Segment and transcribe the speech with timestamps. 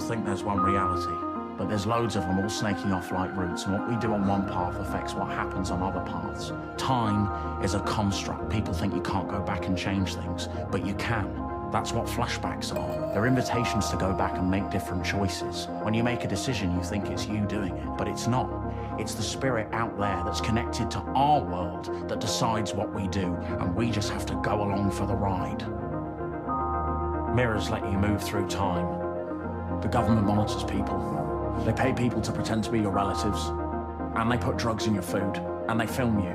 [0.00, 1.12] think there's one reality,
[1.56, 4.26] but there's loads of them all snaking off like roots, and what we do on
[4.26, 6.52] one path affects what happens on other paths.
[6.76, 8.50] Time is a construct.
[8.50, 11.28] People think you can't go back and change things, but you can.
[11.70, 13.12] That's what flashbacks are.
[13.12, 15.68] They're invitations to go back and make different choices.
[15.82, 18.50] When you make a decision, you think it's you doing it, but it's not.
[18.98, 23.36] It's the spirit out there that's connected to our world that decides what we do,
[23.60, 25.64] and we just have to go along for the ride.
[27.36, 28.99] Mirrors let you move through time.
[29.82, 30.98] The government monitors people.
[31.64, 33.46] They pay people to pretend to be your relatives,
[34.14, 35.36] and they put drugs in your food,
[35.68, 36.34] and they film you.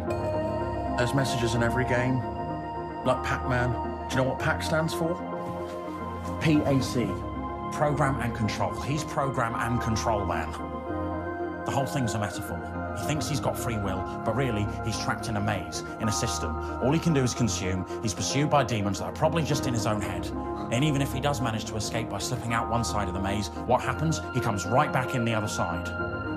[0.97, 2.17] There's messages in every game,
[3.05, 3.71] like Pac Man.
[4.09, 5.15] Do you know what PAC stands for?
[6.41, 7.07] PAC.
[7.73, 8.71] Program and Control.
[8.81, 10.74] He's Program and Control Man.
[11.65, 12.59] The whole thing's a metaphor.
[12.97, 16.11] He thinks he's got free will, but really, he's trapped in a maze, in a
[16.11, 16.55] system.
[16.81, 17.85] All he can do is consume.
[18.01, 20.27] He's pursued by demons that are probably just in his own head.
[20.71, 23.19] And even if he does manage to escape by slipping out one side of the
[23.19, 24.21] maze, what happens?
[24.33, 25.85] He comes right back in the other side.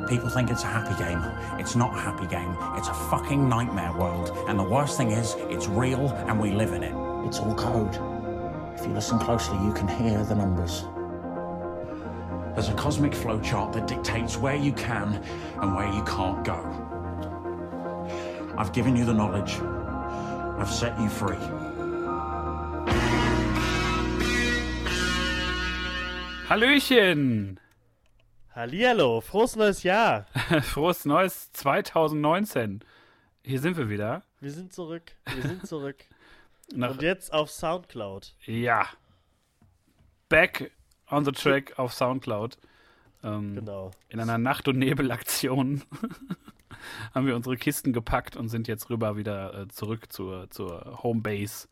[0.09, 1.23] People think it's a happy game.
[1.61, 2.57] It's not a happy game.
[2.79, 4.33] It's a fucking nightmare world.
[4.49, 6.95] And the worst thing is, it's real and we live in it.
[7.27, 7.95] It's all code.
[8.79, 10.85] If you listen closely, you can hear the numbers.
[12.55, 15.23] There's a cosmic flowchart that dictates where you can
[15.61, 16.59] and where you can't go.
[18.57, 19.55] I've given you the knowledge.
[20.61, 21.39] I've set you free.
[26.49, 27.59] Hallöchen!
[28.55, 30.27] Hallihallo, frohes neues Jahr.
[30.63, 32.81] Frohes Neues 2019.
[33.45, 34.23] Hier sind wir wieder.
[34.41, 36.05] Wir sind zurück, wir sind zurück.
[36.75, 38.35] Nach, Und jetzt auf Soundcloud.
[38.47, 38.87] ja.
[40.29, 40.73] Back
[41.11, 42.59] on the track auf Soundcloud.
[43.23, 43.91] Ähm, Genau.
[44.09, 45.83] In einer Nacht- und Nebelaktion
[47.15, 51.69] haben wir unsere Kisten gepackt und sind jetzt rüber wieder äh, zurück zur, zur Homebase.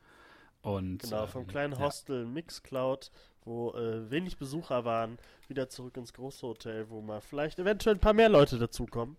[0.62, 1.78] Und, Genau, vom ähm, kleinen ja.
[1.78, 3.12] Hostel Mixcloud,
[3.44, 8.00] wo äh, wenig Besucher waren, wieder zurück ins große Hotel, wo mal vielleicht eventuell ein
[8.00, 9.16] paar mehr Leute dazukommen.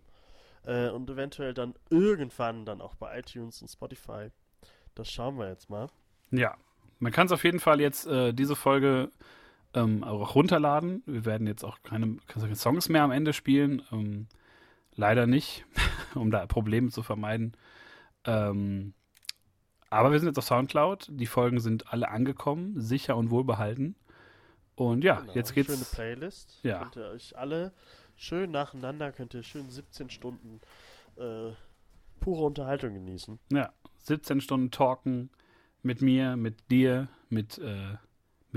[0.65, 4.31] Äh, und eventuell dann irgendwann dann auch bei iTunes und Spotify.
[4.95, 5.87] Das schauen wir jetzt mal.
[6.31, 6.57] Ja,
[6.99, 9.09] man kann es auf jeden Fall jetzt äh, diese Folge
[9.77, 11.03] ähm, auch runterladen.
[11.05, 13.81] Wir werden jetzt auch keine, keine Songs mehr am Ende spielen.
[13.91, 14.27] Ähm,
[14.95, 15.65] leider nicht,
[16.15, 17.53] um da Probleme zu vermeiden.
[18.25, 18.93] Ähm,
[19.89, 21.07] aber wir sind jetzt auf Soundcloud.
[21.11, 23.95] Die Folgen sind alle angekommen, sicher und wohlbehalten.
[24.75, 25.91] Und ja, Genau, jetzt Schöne geht's.
[25.91, 26.59] Playlist.
[26.63, 26.79] Ja.
[26.79, 27.73] Könnt ihr euch alle
[28.15, 30.59] schön nacheinander, könnt ihr schön 17 Stunden
[31.15, 31.51] äh,
[32.19, 33.39] pure Unterhaltung genießen.
[33.51, 35.29] Ja, 17 Stunden talken
[35.83, 37.95] mit mir, mit dir, mit, äh,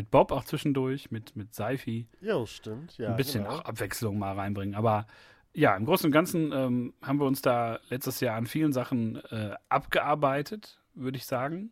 [0.01, 2.07] mit Bob auch zwischendurch, mit, mit Seifi.
[2.23, 2.97] Jo, stimmt.
[2.97, 3.57] Ja, ein bisschen genau.
[3.57, 4.75] auch Abwechslung mal reinbringen.
[4.75, 5.07] Aber
[5.53, 9.17] ja, im Großen und Ganzen ähm, haben wir uns da letztes Jahr an vielen Sachen
[9.27, 11.71] äh, abgearbeitet, würde ich sagen.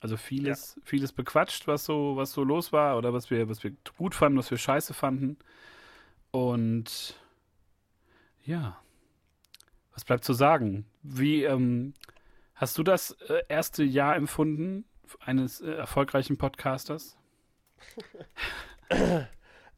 [0.00, 3.72] Also vieles, vieles bequatscht, was so, was so los war oder was wir, was wir
[3.96, 5.38] gut fanden, was wir scheiße fanden.
[6.32, 7.14] Und
[8.44, 8.76] ja,
[9.94, 10.84] was bleibt zu sagen?
[11.04, 11.94] Wie ähm,
[12.56, 14.84] hast du das äh, erste Jahr empfunden
[15.20, 17.16] eines äh, erfolgreichen Podcasters?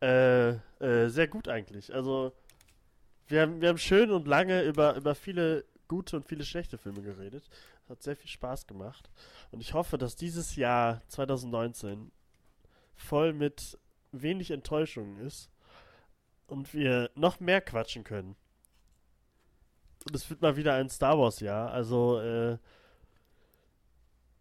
[0.04, 0.50] Äh,
[0.80, 1.94] äh, sehr gut eigentlich.
[1.94, 2.34] Also,
[3.26, 7.00] wir haben, wir haben schön und lange über, über viele gute und viele schlechte Filme
[7.00, 7.48] geredet.
[7.88, 9.08] Hat sehr viel Spaß gemacht.
[9.50, 12.12] Und ich hoffe, dass dieses Jahr 2019
[12.94, 13.78] voll mit
[14.12, 15.50] wenig Enttäuschungen ist
[16.48, 18.36] und wir noch mehr quatschen können.
[20.06, 21.70] Und es wird mal wieder ein Star Wars-Jahr.
[21.70, 22.58] Also, äh,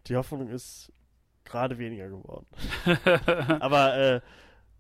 [0.08, 0.92] die Hoffnung ist
[1.46, 2.46] gerade weniger geworden.
[3.62, 4.22] Aber äh,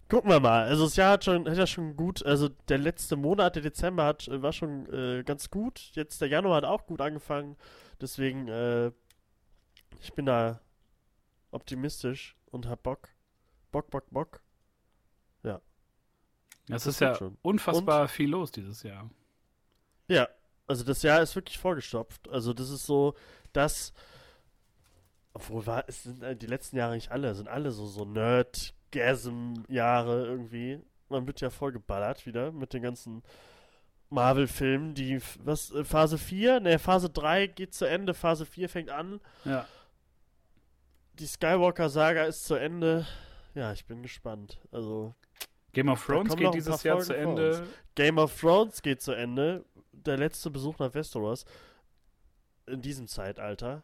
[0.09, 0.63] gucken wir mal.
[0.65, 4.05] Also das Jahr hat schon, hat ja schon gut, also der letzte Monat, der Dezember
[4.05, 5.91] hat, äh, war schon äh, ganz gut.
[5.93, 7.57] Jetzt der Januar hat auch gut angefangen.
[8.01, 8.91] Deswegen, äh,
[10.01, 10.59] ich bin da
[11.51, 13.09] optimistisch und hab Bock.
[13.71, 14.41] Bock, Bock, Bock.
[16.67, 17.37] Das, Das ist ja schon.
[17.41, 19.09] unfassbar viel los dieses Jahr.
[20.07, 20.27] Ja,
[20.65, 22.29] also das Jahr ist wirklich vollgestopft.
[22.29, 23.15] Also das ist so,
[23.51, 23.93] dass
[25.33, 30.25] obwohl war es sind äh, die letzten Jahre nicht alle, sind alle so so Nerd-Gasm-Jahre
[30.25, 30.81] irgendwie.
[31.09, 33.23] Man wird ja voll geballert wieder mit den ganzen
[34.09, 38.89] Marvel-Filmen, die was äh, Phase 4, ne, Phase 3 geht zu Ende, Phase 4 fängt
[38.89, 39.19] an.
[39.43, 39.65] Ja.
[41.19, 43.05] Die Skywalker-Saga ist zu Ende.
[43.53, 44.59] Ja, ich bin gespannt.
[44.71, 45.13] Also
[45.73, 47.67] Game of Thrones geht dieses Jahr Folgen zu Ende.
[47.95, 49.65] Game of Thrones geht zu Ende.
[49.91, 51.45] Der letzte Besuch nach Westeros.
[52.65, 53.83] In diesem Zeitalter.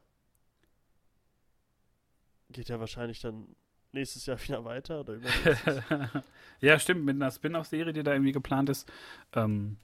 [2.52, 3.48] Geht ja wahrscheinlich dann
[3.92, 5.18] nächstes Jahr wieder weiter oder
[6.62, 8.92] ja, stimmt, mit einer Spin-off-Serie, die da irgendwie geplant ist.
[9.34, 9.78] Ähm,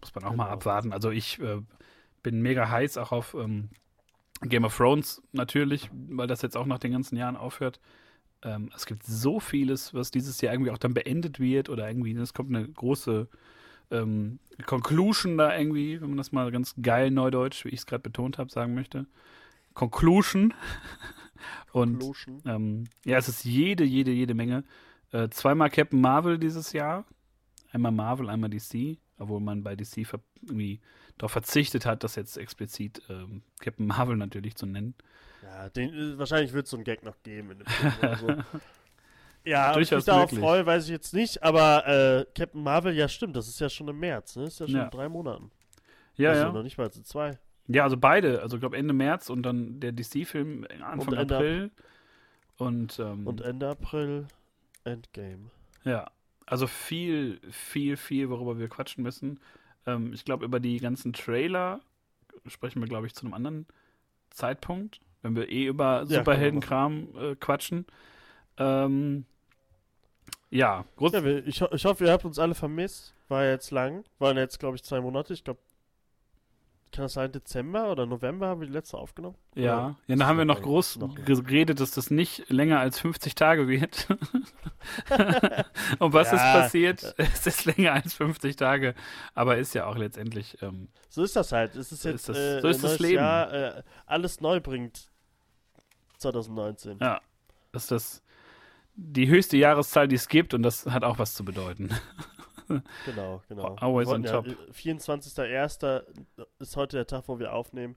[0.00, 0.54] muss man auch mal Genau.
[0.54, 0.92] abwarten.
[0.92, 1.60] Also ich äh,
[2.22, 3.70] bin mega heiß auch auf ähm,
[4.42, 7.80] Game of Thrones natürlich, weil das jetzt auch nach den ganzen Jahren aufhört.
[8.42, 12.12] Ähm, es gibt so vieles, was dieses Jahr irgendwie auch dann beendet wird oder irgendwie,
[12.16, 13.28] es kommt eine große
[13.92, 18.02] ähm, Conclusion da irgendwie, wenn man das mal ganz geil neudeutsch, wie ich es gerade
[18.02, 19.06] betont habe, sagen möchte.
[19.74, 20.54] Conclusion.
[21.72, 22.04] Und
[22.44, 24.64] ähm, ja, es ist jede, jede, jede Menge.
[25.10, 27.04] Äh, zweimal Captain Marvel dieses Jahr.
[27.70, 28.98] Einmal Marvel, einmal DC.
[29.18, 30.06] Obwohl man bei DC
[30.42, 30.80] irgendwie
[31.18, 34.94] darauf verzichtet hat, das jetzt explizit ähm, Captain Marvel natürlich zu nennen.
[35.42, 38.16] Ja, den, äh, wahrscheinlich wird es so einen Gag noch geben in dem Film oder
[38.16, 38.26] so.
[39.44, 43.08] Ja, ob ich mich darauf freue, weiß ich jetzt nicht, aber äh, Captain Marvel, ja
[43.08, 44.44] stimmt, das ist ja schon im März, ne?
[44.44, 44.84] Das ist ja schon Ja.
[44.84, 45.50] in drei Monaten.
[46.14, 46.52] Ja, also ja.
[46.52, 47.38] noch nicht mal in zwei.
[47.68, 48.42] Ja, also beide.
[48.42, 51.70] Also ich glaube Ende März und dann der DC-Film Anfang Und Ende April.
[52.56, 54.26] Und, ähm, Und Ende April
[54.84, 55.50] Endgame.
[55.84, 56.10] ja,
[56.46, 59.40] also viel, viel, viel, worüber wir quatschen müssen.
[59.86, 61.80] Ähm, ich glaube, über die ganzen Trailer
[62.46, 63.66] sprechen wir, glaube ich, zu einem anderen
[64.30, 67.86] Zeitpunkt, wenn wir eh über wir Superheldenkram äh, quatschen.
[68.58, 69.24] Ähm,
[70.50, 73.14] ja, Ja, ich, ho ich hoffe, ihr habt uns alle vermisst.
[73.28, 74.04] War jetzt lang.
[74.18, 75.32] Waren jetzt, glaube ich, zwei Monate.
[75.32, 75.60] Ich glaube,
[76.92, 79.36] kann das sein, Dezember oder November haben wir die letzte aufgenommen?
[79.54, 83.00] Ja, Oder- ja, da haben wir noch groß noch- geredet, dass das nicht länger als
[83.00, 84.06] 50 Tage wird.
[85.98, 86.60] Und was ist Ja.
[86.60, 87.14] passiert?
[87.16, 88.94] Es ist länger als 50 Tage,
[89.34, 90.58] aber ist ja auch letztendlich.
[90.62, 91.74] Ähm, So ist das halt.
[91.76, 93.16] Es ist So jetzt ist das- äh, so ist das Leben.
[93.16, 95.08] Jahr, äh, alles neu bringt
[96.18, 96.98] 2019.
[97.00, 97.20] ja,
[97.72, 98.22] das ist das
[98.94, 101.88] die höchste Jahreszahl, die es gibt, und das hat auch was zu bedeuten.
[103.06, 103.76] Genau, genau.
[103.80, 104.46] Always on top.
[104.46, 106.04] Ja, äh, 24.01.
[106.58, 107.96] ist heute der Tag, wo wir aufnehmen.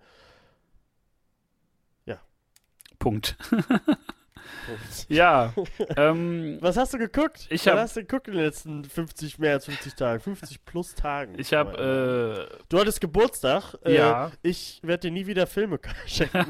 [2.98, 3.38] Punkt.
[3.38, 3.38] Punkt.
[5.10, 5.54] Ja,
[5.98, 7.48] ähm, Was hast du geguckt?
[7.50, 10.20] Ich Was hab- hast du geguckt in den letzten 50, mehr als 50 Tagen?
[10.22, 11.34] 50 plus Tagen.
[11.40, 13.76] ich habe, Du hattest Geburtstag.
[13.84, 16.46] äh, Äh, ja, Ich werde dir nie wieder Filme schenken.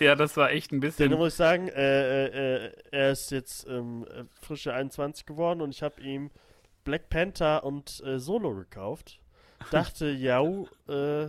[0.00, 1.12] ja, das war echt ein Denn bisschen.
[1.14, 5.70] muss ich sagen, äh, äh, äh, er ist jetzt ähm, äh, frische 21 geworden und
[5.70, 6.30] ich habe ihm
[6.84, 9.20] Black Panther und äh, Solo gekauft.
[9.70, 10.42] Dachte, ja,
[10.88, 11.28] äh,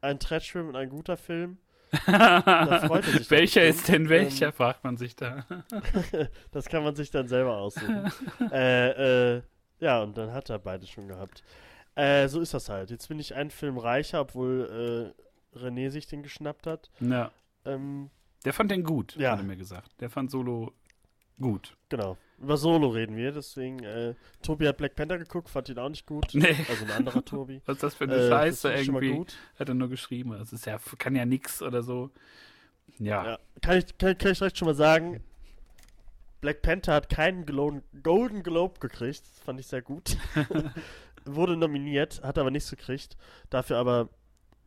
[0.00, 1.58] ein Trashfilm und ein guter Film.
[2.06, 2.88] Er
[3.28, 5.44] welcher ist denn welcher, Ähm, fragt man sich da.
[6.50, 8.10] Das kann man sich dann selber aussuchen.
[8.50, 9.42] äh, äh,
[9.78, 11.42] ja, und dann hat er beide schon gehabt.
[11.94, 12.90] Äh, so ist das halt.
[12.90, 15.12] Jetzt bin ich einen Film reicher, obwohl
[15.54, 16.90] äh, René sich den geschnappt hat.
[17.00, 17.30] Ja.
[17.66, 18.08] Ähm,
[18.46, 19.32] Der fand den gut, Ja.
[19.32, 19.90] hat er mir gesagt.
[20.00, 20.72] Der fand Solo
[21.38, 21.76] gut.
[21.90, 22.16] genau.
[22.42, 26.06] Über Solo reden wir, deswegen, äh, Tobi hat Black Panther geguckt, fand ihn auch nicht
[26.06, 26.26] gut.
[26.32, 26.56] Nee.
[26.68, 27.62] Also ein anderer Tobi.
[27.66, 29.12] Was ist das für eine Äh, Scheiße irgendwie?
[29.12, 29.36] gut.
[29.58, 30.32] Hat er nur geschrieben.
[30.32, 32.10] Das ist ja, kann ja nix oder so.
[32.98, 33.24] Ja.
[33.24, 33.38] Ja.
[33.60, 35.22] Kann, ich, kann, kann ich direkt schon mal sagen,
[36.40, 39.20] Black Panther hat keinen Golden, Golden Globe gekriegt.
[39.22, 40.16] Das fand ich sehr gut.
[41.24, 43.16] Wurde nominiert, hat aber nichts gekriegt.
[43.50, 44.08] Dafür aber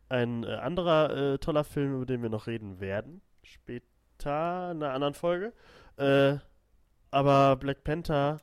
[0.07, 3.21] ein äh, anderer äh, toller Film, über den wir noch reden werden.
[3.43, 5.51] Später in einer anderen Folge.
[5.97, 6.37] Äh,
[7.15, 8.41] aber Black Panther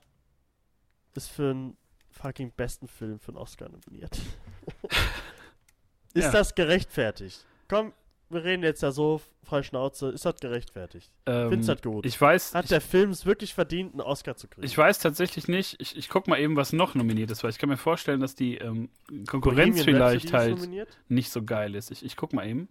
[1.15, 1.77] ist für einen
[2.11, 4.17] fucking besten Film für einen Oscar nominiert.
[6.15, 6.31] ist Ja.
[6.33, 7.45] das gerechtfertigt?
[7.69, 7.93] Komm,
[8.31, 10.09] wir reden jetzt ja so frei Schnauze.
[10.09, 11.11] Ist das gerechtfertigt?
[11.27, 12.07] Ähm, Findest du das gut?
[12.07, 14.67] Ich weiß, Hat ich, der Film es wirklich verdient, einen Oscar zu kriegen?
[14.67, 15.79] ich weiß tatsächlich nicht.
[15.81, 18.35] Ich, ich guck mal eben, was noch nominiert ist, weil ich kann mir vorstellen, dass
[18.35, 18.89] die ähm,
[19.27, 20.69] Konkurrenz Bohemian vielleicht halt
[21.09, 21.91] nicht so geil ist.
[21.91, 22.69] Ich, ich guck mal eben.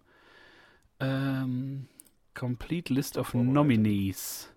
[0.98, 1.86] Ähm,
[2.34, 3.34] complete List of.
[3.34, 4.51] Nominees.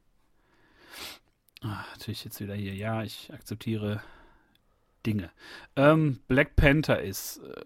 [1.62, 2.76] Ah, natürlich jetzt wieder hier.
[2.76, 4.02] Ja, ich akzeptiere
[5.06, 5.32] Dinge.
[5.76, 7.62] Ähm, Black Panther ist äh,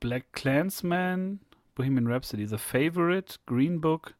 [0.00, 1.40] Black Clansman,
[1.74, 4.14] Bohemian Rhapsody, The Favorite, Green Book,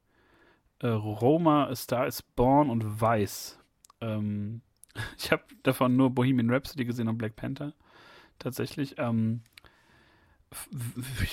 [0.80, 3.59] äh, Roma, A Star is Born und Weiß.
[4.00, 4.62] Ähm,
[5.18, 7.73] ich habe davon nur Bohemian Rhapsody gesehen und Black Panther.
[8.38, 8.95] Tatsächlich.
[8.99, 9.42] Ähm,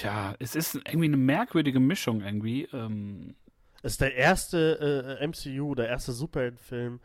[0.01, 2.67] ja, es ist irgendwie eine merkwürdige Mischung irgendwie.
[2.73, 3.35] Ähm,
[3.83, 6.99] Ist der erste äh, MCU, der erste Superheldenfilm.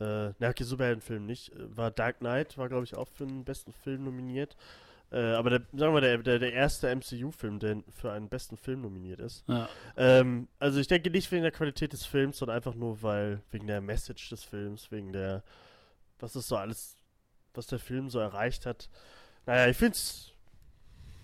[0.00, 1.52] Äh, na, okay, Superheldenfilm nicht.
[1.52, 4.56] äh, War Dark Knight, war, glaube ich, auch für den besten Film nominiert.
[5.10, 8.82] Äh, aber der, sagen wir, der, der, der erste MCU-Film, der für einen besten Film
[8.82, 9.42] nominiert ist.
[9.48, 9.68] ja.
[9.96, 13.66] Ähm, also ich denke nicht wegen der Qualität des Films, sondern einfach nur, weil wegen
[13.66, 15.42] der Message des Films, wegen der,
[16.18, 16.98] was ist so alles,
[17.54, 18.90] was der Film so erreicht hat.
[19.46, 20.32] Naja, ich finde es,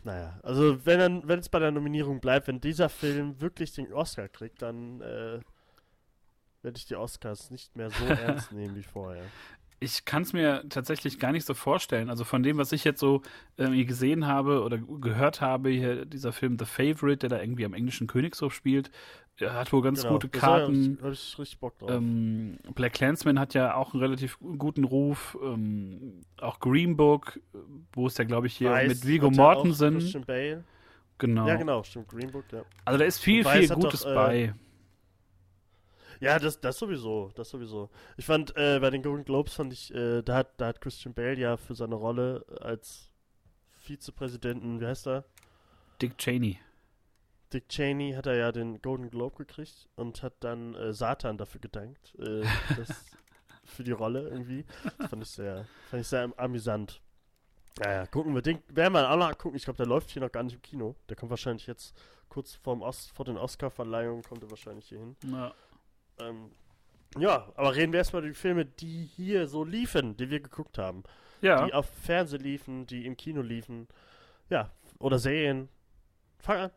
[0.03, 4.63] naja, also wenn es bei der Nominierung bleibt, wenn dieser Film wirklich den Oscar kriegt,
[4.63, 5.41] dann äh,
[6.65, 9.23] werde ich die Oscars nicht mehr so ernst nehmen wie vorher.
[9.81, 12.09] Ich kann es mir tatsächlich gar nicht so vorstellen.
[12.09, 13.21] Also von dem, was ich jetzt so
[13.57, 17.75] irgendwie gesehen habe oder gehört habe, hier dieser Film The Favorite, der da irgendwie am
[17.75, 18.91] englischen Königshof spielt,
[19.41, 20.77] hat wohl ganz gute das war ja Karten.
[20.77, 21.91] richtig- hab ich richtig Bock drauf.
[21.91, 25.37] Ähm, Black Clansman hat ja auch einen relativ guten Ruf.
[25.43, 27.59] Ähm, auch Green Book, äh,
[27.93, 30.25] wo es ja, glaube ich, hier Weiß mit Vigo Mortensen.
[31.19, 31.47] Genau.
[31.47, 32.09] Ja, genau, stimmt.
[32.09, 32.63] Green Book, ja.
[32.85, 34.55] Also da ist viel, Weiß viel Gutes doch, äh, bei.
[36.21, 37.91] Ja, das, das sowieso, das sowieso.
[38.17, 41.15] Ich fand, äh, bei den Golden Globes fand ich, äh, da, hat, da hat Christian
[41.15, 43.11] Bale ja für seine Rolle als
[43.79, 45.25] Vizepräsidenten, wie heißt er?
[46.01, 46.59] Dick Cheney.
[47.53, 51.61] Dick Cheney hat er ja den Golden Globe gekriegt und hat dann äh, Satan dafür
[51.61, 52.15] gedankt.
[52.19, 52.43] Äh,
[52.77, 53.17] das,
[53.65, 54.65] für die Rolle irgendwie.
[54.99, 57.01] Das fand ich sehr, fand ich sehr amüsant.
[57.79, 58.43] Naja, gucken wir.
[58.43, 59.57] Den werden wir auch noch gucken.
[59.57, 60.95] Ich glaube, der läuft hier noch gar nicht im Kino.
[61.09, 61.97] Der kommt wahrscheinlich jetzt
[62.29, 65.17] kurz vorm Os vor den Oscar-Verleihungen kommt er wahrscheinlich hier hin.
[65.27, 65.55] Ja.
[66.19, 66.51] Ähm,
[67.19, 70.79] ja, aber reden wir erstmal über die Filme, die hier so liefen, die wir geguckt
[70.79, 71.05] haben.
[71.41, 71.67] Ja.
[71.67, 73.89] Die auf Fernsehen liefen, die im Kino liefen.
[74.51, 75.69] Ja, oder Serien.
[76.39, 76.71] Fang an,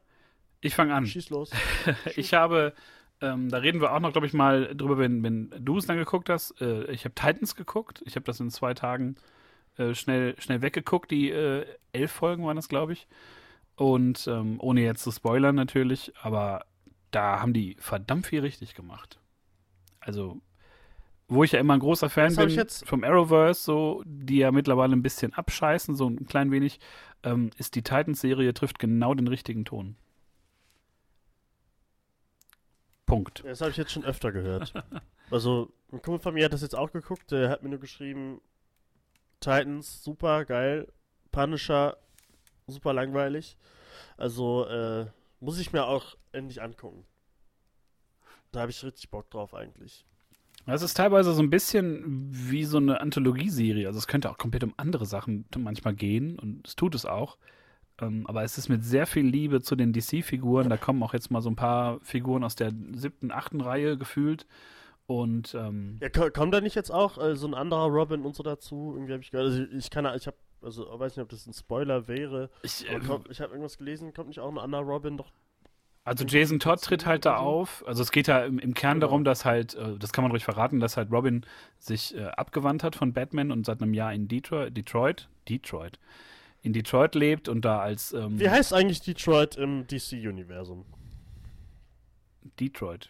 [0.61, 1.05] Ich fange an.
[1.05, 1.51] schieß los.
[2.15, 2.73] ich habe,
[3.21, 5.97] ähm, da reden wir auch noch, glaube ich, mal drüber, wenn, wenn du es dann
[5.97, 6.61] geguckt hast.
[6.61, 8.01] Äh, ich habe Titans geguckt.
[8.05, 9.15] Ich habe das in zwei Tagen
[9.77, 11.11] äh, schnell, schnell weggeguckt.
[11.11, 13.07] Die äh, elf Folgen waren das, glaube ich.
[13.75, 16.65] Und ähm, ohne jetzt zu spoilern natürlich, aber
[17.11, 19.19] da haben die verdammt viel richtig gemacht.
[20.07, 20.39] Also,
[21.27, 24.51] wo ich ja immer ein großer Fan Das bin jetzt- vom Arrowverse, so, die ja
[24.53, 26.79] mittlerweile ein bisschen abscheißen, so ein klein wenig,
[27.23, 29.97] ähm, ist die Titans-Serie trifft genau den richtigen Ton.
[33.05, 33.43] Punkt.
[33.45, 34.73] Das habe ich jetzt schon öfter gehört.
[35.29, 37.31] Also, ein Kumpel von mir hat das jetzt auch geguckt.
[37.31, 38.39] Der hat mir nur geschrieben:
[39.41, 40.87] Titans, super geil.
[41.33, 41.97] Punisher,
[42.65, 43.57] super langweilig.
[44.15, 45.07] Also, äh,
[45.41, 47.03] muss ich mir auch endlich angucken.
[48.57, 50.03] Da habe ich richtig Bock drauf, eigentlich.
[50.65, 53.85] Es ist teilweise so ein bisschen wie so eine Anthologieserie.
[53.85, 57.37] Also es könnte auch komplett um andere Sachen manchmal gehen und es tut es auch.
[58.01, 60.69] Ähm, aber es ist mit sehr viel Liebe zu den DC-Figuren.
[60.69, 64.47] Da kommen auch jetzt mal so ein paar Figuren aus der siebten, achten Reihe gefühlt.
[65.05, 68.35] Und ähm, Ja, ko- kommt da nicht jetzt auch äh, so ein anderer Robin und
[68.35, 68.93] so dazu?
[68.95, 69.47] Irgendwie habe ich gehört.
[69.51, 72.49] Also, ich kann, ich habe, also, ich weiß nicht, ob das ein Spoiler wäre.
[72.63, 75.31] ich, äh, kommt, ich habe irgendwas gelesen, kommt nicht auch ein anderer Robin doch
[76.07, 77.83] Also Jason Todd tritt halt da auf.
[77.85, 79.07] Also es geht da im, im Kern Genau.
[79.07, 81.45] darum, dass halt, äh, das kann man ruhig verraten, dass halt Robin
[81.79, 85.99] sich äh, abgewandt hat von Batman und seit einem Jahr in Detroit, Detroit, Detroit,
[86.61, 90.85] in Detroit lebt und da als ähm, Wie heißt eigentlich Detroit im DC-Universum?
[92.59, 93.09] Detroit.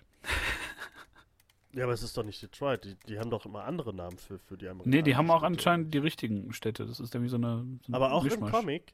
[1.74, 2.84] Ja, aber es ist doch nicht Detroit.
[2.86, 4.96] Die, die haben doch immer andere Namen für, für die Amerikaner.
[4.96, 6.86] Nee, die haben auch anscheinend die richtigen Städte.
[6.86, 7.64] Das ist irgendwie so eine.
[7.86, 8.52] So Aber auch im Mischmasch.
[8.52, 8.94] Comic.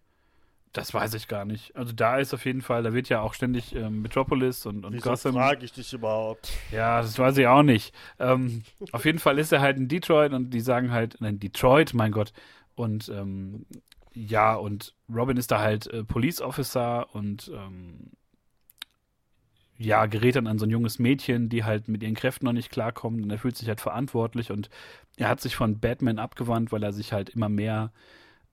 [0.74, 1.76] Das weiß ich gar nicht.
[1.76, 4.94] Also da ist auf jeden Fall, da wird ja auch ständig ähm, Metropolis und, und
[4.94, 5.34] Wieso Gotham.
[5.34, 6.52] frage ich dich überhaupt?
[6.72, 7.94] Ja, das weiß ich auch nicht.
[8.20, 11.94] Ähm, auf jeden Fall ist er halt in Detroit und die sagen halt, nein, Detroit,
[11.94, 12.34] mein Gott.
[12.74, 13.68] Und ähm,
[14.16, 18.10] ja, und Robin ist da halt äh, Police Officer und ähm,
[19.78, 22.72] ja, gerät dann an so ein junges Mädchen, die halt mit ihren Kräften noch nicht
[22.72, 24.70] klarkommt und er fühlt sich halt verantwortlich und
[25.18, 27.92] er hat sich von Batman abgewandt, weil er sich halt immer mehr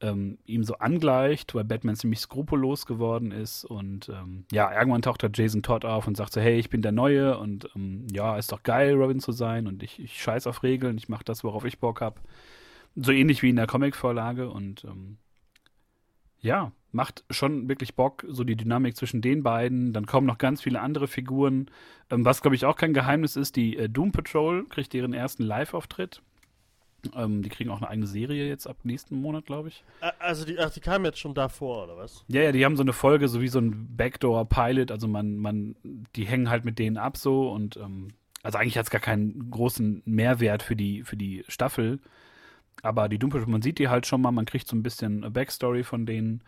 [0.01, 5.23] ähm, ihm so angleicht, weil Batman ziemlich skrupellos geworden ist und ähm, ja, irgendwann taucht
[5.23, 8.37] halt Jason Todd auf und sagt so, hey, ich bin der Neue und ähm, ja,
[8.37, 11.45] ist doch geil, Robin zu sein und ich, ich scheiß auf Regeln, ich mache das,
[11.45, 12.21] worauf ich Bock hab.
[12.97, 15.19] So ähnlich wie in der Comicvorlage und ähm,
[16.41, 19.93] ja, macht schon wirklich Bock, so die Dynamik zwischen den beiden.
[19.93, 21.71] Dann kommen noch ganz viele andere Figuren.
[22.11, 25.45] Ähm, was, glaube ich, auch kein Geheimnis ist, die äh, Doom Patrol kriegt ihren ersten
[25.45, 26.23] Live-Auftritt.
[27.15, 29.85] Ähm, die kriegen auch eine eigene Serie jetzt ab nächsten Monat, glaube ich.
[30.19, 32.25] Also, die, ach, die kamen jetzt schon davor, oder was?
[32.29, 34.91] Ja, ja, die haben so eine Folge, so wie so ein Backdoor-Pilot.
[34.91, 35.77] Also man, man,
[36.17, 38.09] die hängen halt mit denen ab so und ähm,
[38.43, 42.01] also eigentlich hat es gar keinen großen Mehrwert für die, für die Staffel.
[42.83, 45.31] Aber die Doom Patrol, man sieht die halt schon mal, man kriegt so ein bisschen
[45.33, 46.43] Backstory von denen.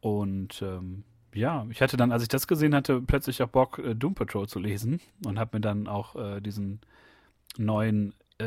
[0.00, 3.94] Und ähm, ja, ich hatte dann, als ich das gesehen hatte, plötzlich auch Bock, äh,
[3.94, 6.80] Doom Patrol zu lesen und habe mir dann auch äh, diesen
[7.56, 8.46] neuen, äh,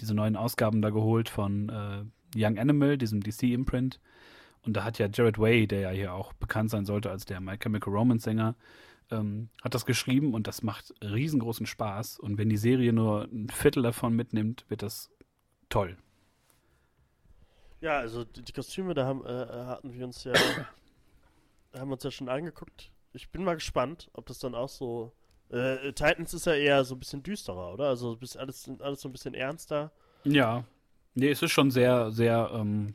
[0.00, 2.04] diese neuen Ausgaben da geholt von äh,
[2.36, 4.00] Young Animal, diesem DC-Imprint.
[4.62, 7.40] Und da hat ja Jared Way, der ja hier auch bekannt sein sollte als der
[7.40, 8.54] My Chemical Romance Sänger,
[9.10, 12.18] ähm, hat das geschrieben und das macht riesengroßen Spaß.
[12.18, 15.10] Und wenn die Serie nur ein Viertel davon mitnimmt, wird das
[15.68, 15.96] toll.
[17.80, 20.32] Ja, also die, Kostüme, da haben, äh, hatten wir uns ja,
[21.78, 22.90] haben uns ja schon angeguckt.
[23.12, 25.12] Ich bin mal gespannt, ob das dann auch so.
[25.50, 27.88] Äh, Titans ist ja eher so ein bisschen düsterer, oder?
[27.88, 29.92] Also bis alles, alles so ein bisschen ernster.
[30.24, 30.64] Ja.
[31.14, 32.94] Nee, es ist schon sehr, sehr, ähm,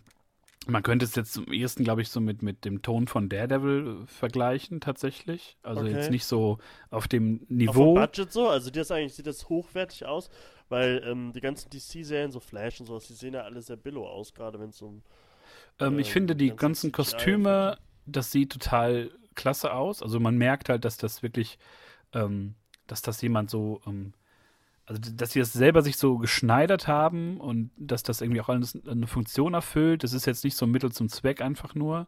[0.67, 4.03] man könnte es jetzt zum ersten, glaube ich, so mit, mit dem Ton von Daredevil
[4.03, 5.57] äh, vergleichen, tatsächlich.
[5.63, 5.93] Also Okay.
[5.95, 6.57] jetzt nicht so
[6.89, 7.93] auf dem Auch vom Niveau.
[7.93, 10.29] Budget so, also das eigentlich sieht das hochwertig aus,
[10.69, 14.07] weil ähm, die ganzen DC-Serien, so Flash und sowas, die sehen ja alle sehr billow
[14.07, 15.01] aus, gerade wenn es um.
[15.79, 20.03] Ähm, äh, ich finde, die ganzen ganzen Kostüme, das sieht total klasse aus.
[20.03, 21.57] Also man merkt halt, dass das wirklich,
[22.13, 22.55] ähm,
[22.87, 24.13] dass das jemand so, ähm,
[24.85, 28.77] also dass sie das selber sich so geschneidert haben und dass das irgendwie auch alles
[28.87, 30.03] eine Funktion erfüllt.
[30.03, 32.07] Das ist jetzt nicht so ein Mittel zum Zweck einfach nur,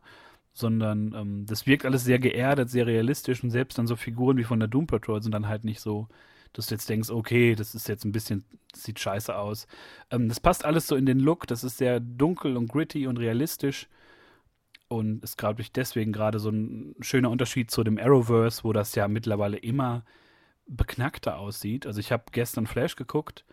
[0.54, 4.44] sondern ähm, das wirkt alles sehr geerdet, sehr realistisch und selbst dann so Figuren wie
[4.44, 6.08] von der Doom Patrol sind dann halt nicht so
[6.54, 9.68] dass du jetzt denkst, okay, das ist jetzt ein bisschen, das sieht scheiße aus.
[10.10, 13.18] Ähm, das passt alles so in den Look, das ist sehr dunkel und gritty und
[13.18, 13.88] realistisch
[14.92, 18.94] und ist, glaube ich, deswegen gerade so ein schöner Unterschied zu dem Arrowverse, wo das
[18.94, 20.04] ja mittlerweile immer
[20.68, 21.86] beknackter aussieht.
[21.88, 23.46] Also ich habe gestern Flash geguckt.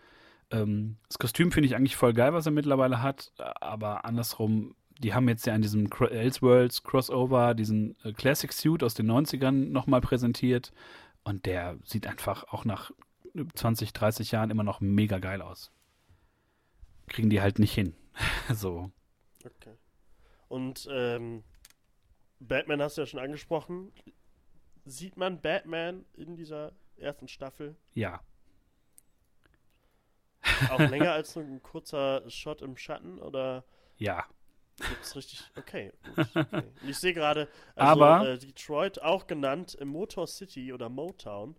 [0.51, 5.13] Ähm, das Kostüm finde ich eigentlich voll geil, was er mittlerweile hat, aber andersrum, die
[5.13, 10.01] haben jetzt ja in diesem Elseworlds Crossover diesen äh, Classic Suit aus den 90ern nochmal
[10.01, 10.73] präsentiert
[11.23, 12.91] und der sieht einfach auch nach
[13.55, 15.71] 20, 30 Jahren immer noch mega geil aus.
[17.07, 17.93] Kriegen die halt nicht hin.
[18.53, 18.91] so.
[19.45, 19.77] Okay.
[20.49, 21.43] Und ähm,
[22.39, 23.93] Batman hast du ja schon angesprochen.
[24.85, 27.75] Sieht man Batman in dieser ersten Staffel?
[27.93, 28.21] Ja.
[30.69, 33.63] Auch länger als nur ein kurzer Shot im Schatten oder?
[33.97, 34.25] Ja.
[34.77, 35.43] Gibt's richtig.
[35.57, 36.35] Okay, gut.
[36.35, 36.63] Okay.
[36.87, 41.57] ich sehe gerade, also, Aber äh, Detroit, auch genannt im Motor City oder Motown,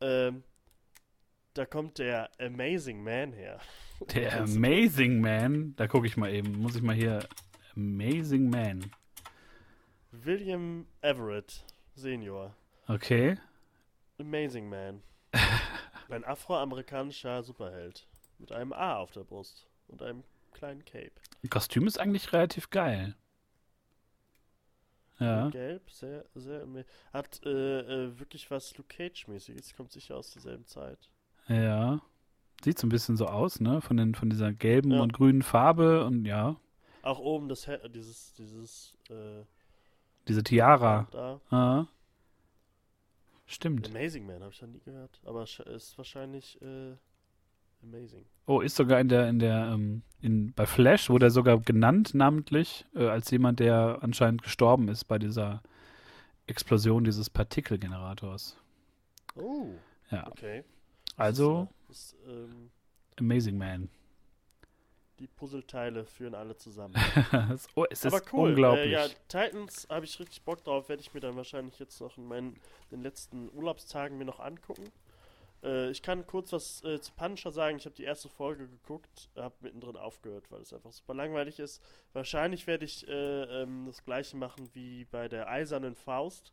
[0.00, 0.44] ähm,
[1.54, 3.60] da kommt der Amazing Man her.
[4.14, 7.26] Der Amazing Man, da gucke ich mal eben, muss ich mal hier
[7.76, 8.90] Amazing Man.
[10.10, 12.54] William Everett Senior.
[12.88, 13.36] Okay.
[14.18, 15.02] Amazing Man.
[16.08, 18.06] Ein afroamerikanischer Superheld.
[18.38, 21.12] Mit einem A auf der Brust und einem kleinen Cape.
[21.42, 23.14] Das Kostüm ist eigentlich relativ geil.
[25.20, 25.50] Ja.
[25.50, 26.66] Gelb, sehr, sehr.
[27.12, 29.76] Hat äh, äh, wirklich was Luke Cage-mäßiges.
[29.76, 31.10] Kommt sicher aus derselben Zeit.
[31.46, 32.00] Ja.
[32.64, 33.80] Sieht so ein bisschen so aus, ne?
[33.82, 35.00] Von, den, von dieser gelben ja.
[35.00, 36.56] und grünen Farbe und ja.
[37.02, 39.44] Auch oben das dieses, dieses, äh,
[40.28, 41.08] Diese Tiara.
[41.10, 41.40] Da.
[41.50, 41.86] Ah.
[43.46, 43.88] Stimmt.
[43.88, 45.20] Amazing Man habe ich noch nie gehört.
[45.24, 46.94] Aber ist wahrscheinlich äh,
[47.82, 48.24] amazing.
[48.46, 52.14] Oh, ist sogar in der, in der, ähm, in, bei Flash wurde er sogar genannt,
[52.14, 55.62] namentlich, äh, als jemand, der anscheinend gestorben ist bei dieser
[56.46, 58.56] Explosion dieses Partikelgenerators.
[59.36, 59.68] Oh.
[60.10, 60.26] Ja.
[60.28, 60.64] Okay.
[61.16, 62.70] Also, ist, äh, ähm,
[63.18, 63.88] Amazing Man.
[65.20, 66.94] Die Puzzleteile führen alle zusammen.
[67.74, 68.48] oh, es ist Aber cool.
[68.48, 68.86] unglaublich.
[68.86, 70.88] Äh, ja, Titans habe ich richtig Bock drauf.
[70.88, 72.58] Werde ich mir dann wahrscheinlich jetzt noch in meinen
[72.90, 74.90] den letzten Urlaubstagen mir noch angucken.
[75.62, 77.76] Äh, ich kann kurz was äh, zu Punisher sagen.
[77.76, 81.82] Ich habe die erste Folge geguckt, habe mittendrin aufgehört, weil es einfach super langweilig ist.
[82.14, 86.52] Wahrscheinlich werde ich äh, ähm, das gleiche machen wie bei der Eisernen Faust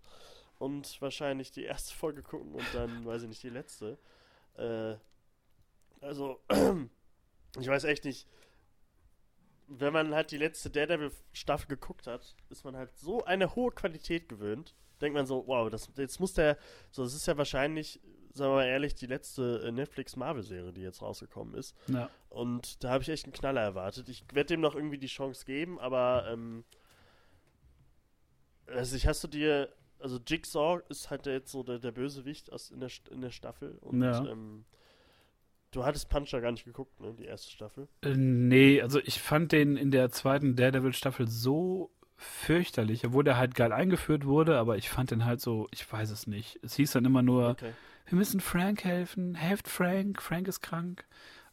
[0.60, 3.97] und wahrscheinlich die erste Folge gucken und dann, weiß ich nicht, die letzte.
[4.58, 4.95] Äh,
[6.01, 6.41] also,
[7.60, 8.27] ich weiß echt nicht
[9.67, 14.30] wenn man halt die letzte Daredevil-Staffel geguckt hat, ist man halt so eine hohe Qualität
[14.30, 14.75] gewöhnt.
[15.01, 16.58] Denkt man so, wow, das, jetzt muss der,
[16.91, 17.99] so, das ist ja wahrscheinlich,
[18.34, 21.75] sagen wir mal ehrlich, die letzte äh, Netflix-Marvel-Serie, die jetzt rausgekommen ist.
[21.88, 22.10] Ja.
[22.30, 24.10] Und da habe ich echt einen Knaller erwartet.
[24.10, 26.63] Ich werde dem noch irgendwie die Chance geben, aber, ähm,
[28.67, 32.71] also ich hast du dir, also Jigsaw ist halt jetzt so der, der Bösewicht aus,
[32.71, 34.25] in, der, in der Staffel und, ja.
[34.25, 34.65] ähm,
[35.71, 37.13] Du hattest Puncher gar nicht geguckt, ne?
[37.13, 37.88] Die erste Staffel.
[38.01, 43.53] Äh, nee, also ich fand den in der zweiten Daredevil-Staffel so fürchterlich, obwohl der halt
[43.53, 46.60] geil eingeführt wurde, aber ich fand den halt so, ich weiß es nicht.
[46.63, 47.73] Es hieß dann immer nur, Okay.
[48.08, 51.06] wir müssen Frank helfen, helft Frank, Frank ist krank.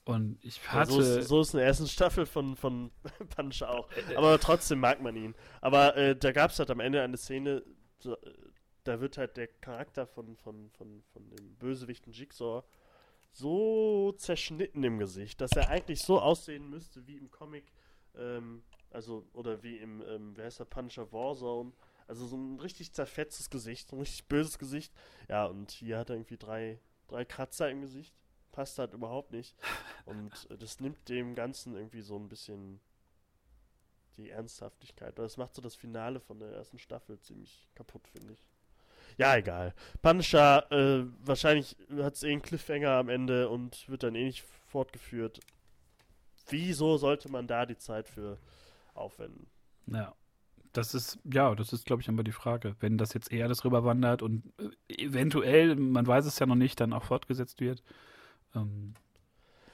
[0.05, 0.93] Und ich Ja, hatte.
[0.93, 2.91] so, ist, so ist eine erste Staffel von, von
[3.37, 3.89] Punisher auch.
[4.17, 5.35] Aber trotzdem mag man ihn.
[5.61, 7.63] Aber äh, da gab es halt am Ende eine Szene,
[7.99, 8.33] so, äh,
[8.85, 12.63] da wird halt der Charakter von, von, von, von dem Bösewichten Jigsaw
[13.35, 17.65] so zerschnitten im Gesicht, dass er eigentlich so aussehen müsste wie im Comic,
[18.17, 21.73] ähm, also, oder wie im, ähm, wer heißt der Punisher Warzone.
[22.07, 24.93] Also so ein richtig zerfetztes Gesicht, ein richtig böses Gesicht.
[25.29, 28.15] Ja, und hier hat er irgendwie drei, drei Kratzer im Gesicht.
[28.53, 29.57] Passt halt überhaupt nicht.
[30.05, 32.81] Und äh, das nimmt dem Ganzen irgendwie so ein bisschen
[34.17, 35.19] die Ernsthaftigkeit.
[35.19, 38.47] Das macht so das Finale von der ersten Staffel ziemlich kaputt, finde ich.
[39.17, 39.75] Ja, egal.
[40.03, 44.45] Punisher, äh, wahrscheinlich hat es eh einen Cliffhanger am Ende und wird dann eh nicht
[44.67, 45.41] fortgeführt.
[46.49, 48.39] Wieso sollte man da die Zeit für
[48.95, 49.47] aufwenden?
[49.87, 50.15] Ja.
[50.73, 52.75] Das ist, ja, das ist, glaube ich, aber die Frage.
[52.81, 54.53] Wenn das jetzt eher das rüberwandert und
[54.89, 57.81] äh, eventuell, man weiß es ja noch nicht, dann auch fortgesetzt wird,
[58.57, 58.95] ähm,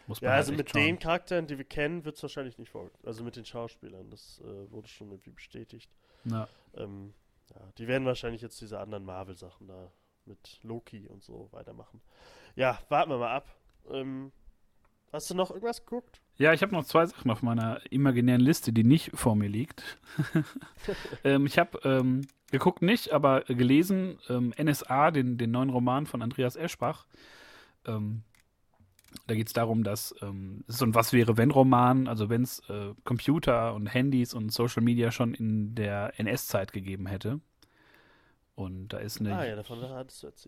[0.07, 0.83] muss man Ja, halt also mit schauen.
[0.83, 2.91] den Charakteren, die wir kennen, wird es wahrscheinlich nicht vor.
[3.03, 5.91] Also mit den Schauspielern, das äh, wurde schon irgendwie bestätigt.
[6.25, 6.49] Ja.
[6.75, 7.15] Ähm,
[7.55, 9.91] ja, die werden wahrscheinlich jetzt diese anderen Marvel-Sachen da
[10.27, 12.01] mit Loki und so weitermachen.
[12.55, 13.49] Ja, warten wir mal ab.
[13.91, 14.33] Ähm,
[15.13, 16.21] hast du noch irgendwas geguckt?
[16.37, 19.99] Ja, ich habe noch zwei Sachen auf meiner imaginären Liste, die nicht vor mir liegt.
[21.25, 26.23] ähm, ich habe ähm, geguckt nicht, aber gelesen ähm, NSA, den, den neuen Roman von
[26.23, 27.07] Andreas Eschbach.
[27.87, 28.23] Ähm,
[29.27, 32.43] da geht es darum, dass ähm, ist so ein Was wäre wenn Roman, also wenn
[32.43, 37.41] es äh, Computer und Handys und Social Media schon in der NS-Zeit gegeben hätte.
[38.55, 39.57] Und da ist eine, Ah ja,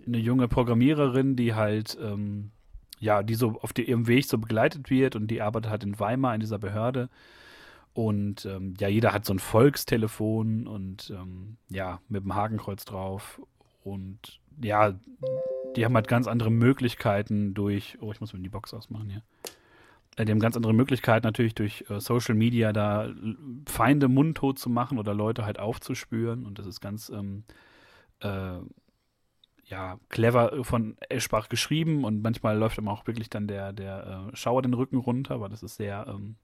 [0.06, 2.50] eine junge Programmiererin, die halt, ähm,
[2.98, 5.98] ja, die so auf die, ihrem Weg so begleitet wird und die arbeitet halt in
[5.98, 7.08] Weimar in dieser Behörde.
[7.94, 13.40] Und ähm, ja, jeder hat so ein Volkstelefon und ähm, ja, mit dem Hakenkreuz drauf.
[13.82, 14.94] Und ja,
[15.76, 17.98] die haben halt ganz andere Möglichkeiten durch.
[18.00, 19.22] Oh, ich muss mir die Box ausmachen hier.
[20.16, 23.10] Äh, die haben ganz andere Möglichkeiten natürlich durch äh, Social Media da
[23.66, 26.44] Feinde mundtot zu machen oder Leute halt aufzuspüren.
[26.46, 27.44] Und das ist ganz ähm,
[28.20, 28.58] äh,
[29.66, 34.36] ja, clever von Eschbach geschrieben und manchmal läuft ihm auch wirklich dann der, der äh,
[34.36, 36.36] Schauer den Rücken runter, weil das ist sehr, ähm,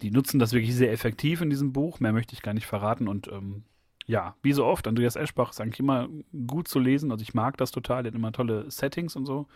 [0.00, 2.00] die nutzen das wirklich sehr effektiv in diesem Buch.
[2.00, 3.64] Mehr möchte ich gar nicht verraten und ähm,
[4.06, 6.08] ja, wie so oft, Andreas Eschbach ist eigentlich immer
[6.46, 7.10] gut zu lesen.
[7.10, 9.46] Also ich mag das total, der hat immer tolle Settings und so.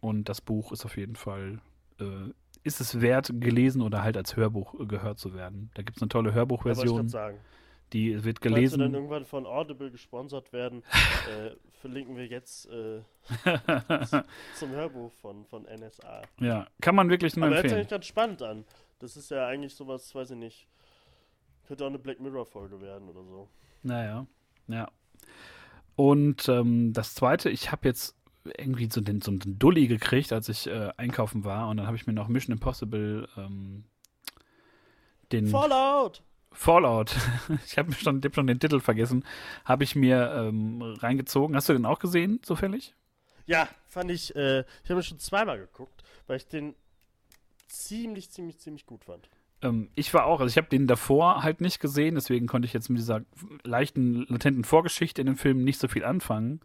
[0.00, 1.60] Und das Buch ist auf jeden Fall,
[2.00, 2.32] äh,
[2.64, 5.70] ist es wert, gelesen oder halt als Hörbuch äh, gehört zu werden.
[5.74, 7.38] Da gibt es eine tolle Ja, Hörbuchversion, sagen.
[7.92, 8.94] die wird Falls wir dann gelesen.
[8.94, 10.82] irgendwann von Audible gesponsert werden,
[11.28, 13.00] äh, verlinken wir jetzt äh,
[14.54, 16.22] zum Hörbuch von, von NSA.
[16.40, 17.78] Ja, kann man wirklich nur Aber hört sich empfehlen.
[17.80, 18.64] eigentlich ganz spannend an.
[18.98, 20.68] Das ist ja eigentlich sowas, weiß ich nicht.
[21.68, 23.46] Könnte auch eine Black Mirror-Folge werden oder so.
[23.82, 24.26] Naja,
[24.68, 24.90] ja.
[25.96, 28.16] Und ähm, das zweite, ich habe jetzt
[28.56, 31.68] irgendwie so den, so einen Dulli gekriegt, als ich äh, einkaufen war.
[31.68, 33.84] Und dann habe ich mir noch Mission Impossible ähm,
[35.30, 36.22] den Fallout!
[36.52, 37.14] Fallout,
[37.66, 39.22] ich habe schon, hab schon den Titel vergessen,
[39.66, 41.54] habe ich mir ähm, reingezogen.
[41.54, 42.94] Hast du den auch gesehen, zufällig?
[43.44, 46.74] Ja, fand ich, äh, ich habe mir schon zweimal geguckt, weil ich den
[47.66, 49.28] ziemlich, ziemlich, ziemlich gut fand.
[49.62, 52.72] Ähm, ich war auch, also ich habe den davor halt nicht gesehen, deswegen konnte ich
[52.72, 53.22] jetzt mit dieser
[53.64, 56.60] leichten, latenten Vorgeschichte in dem Film nicht so viel anfangen.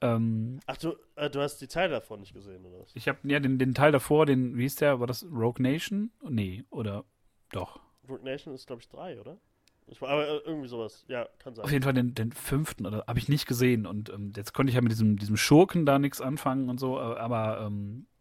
[0.00, 2.90] Ähm, Ach, du, äh, du hast die Teile davon nicht gesehen, oder was?
[2.94, 6.10] Ich habe ja den, den Teil davor, den, wie hieß der, war das Rogue Nation?
[6.28, 7.04] Nee, oder
[7.52, 7.80] doch.
[8.08, 9.38] Rogue Nation ist, glaube ich, drei, oder?
[9.86, 11.04] Ich, aber äh, irgendwie sowas.
[11.08, 11.64] Ja, kann sein.
[11.64, 13.86] Auf jeden Fall den, den fünften, oder habe ich nicht gesehen.
[13.86, 16.96] Und ähm, jetzt konnte ich ja mit diesem, diesem Schurken da nichts anfangen und so,
[16.96, 18.11] äh, aber ähm, äh,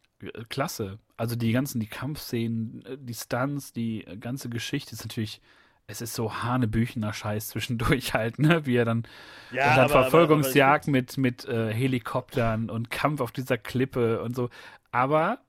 [0.49, 0.99] klasse.
[1.17, 5.41] Also die ganzen, die Kampfszenen, äh, die Stunts, die äh, ganze Geschichte ist natürlich,
[5.88, 8.65] es ist so hanebüchener Scheiß zwischendurch halt, ne?
[8.65, 9.03] Wie er dann
[9.51, 14.21] ja, dann aber- aber- Verfolgungsjagd aber mit, mit äh, Helikoptern und Kampf auf dieser Klippe
[14.21, 14.49] und so.
[14.91, 15.39] Aber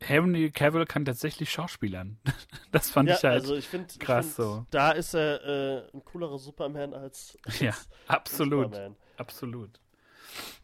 [0.00, 2.18] Henry Cavill kann tatsächlich Schauspielern.
[2.72, 3.40] das fand ja, ich halt.
[3.42, 4.66] also ich finde, krass find, so.
[4.70, 7.72] da ist er äh, ein coolerer Superman als, als ja,
[8.08, 8.72] absolut.
[8.74, 8.96] Superman.
[9.16, 9.78] Absolut.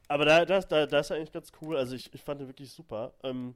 [0.09, 1.77] Aber da, da, da, da ist er eigentlich ganz cool.
[1.77, 3.15] Also ich, ich fand ihn wirklich super.
[3.23, 3.55] Ähm,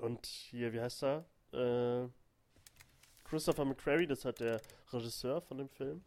[0.00, 1.24] und hier, wie heißt er?
[1.52, 2.08] Äh,
[3.24, 4.60] Christopher McQuarrie, das hat der
[4.92, 6.02] Regisseur von dem Film.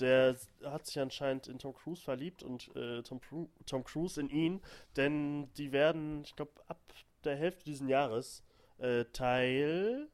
[0.00, 3.20] Der hat sich anscheinend in Tom Cruise verliebt und äh, Tom,
[3.66, 4.60] Tom Cruise in ihn,
[4.96, 6.80] denn die werden, ich glaube, ab
[7.24, 8.42] der Hälfte dieses Jahres
[8.78, 10.08] äh, Teil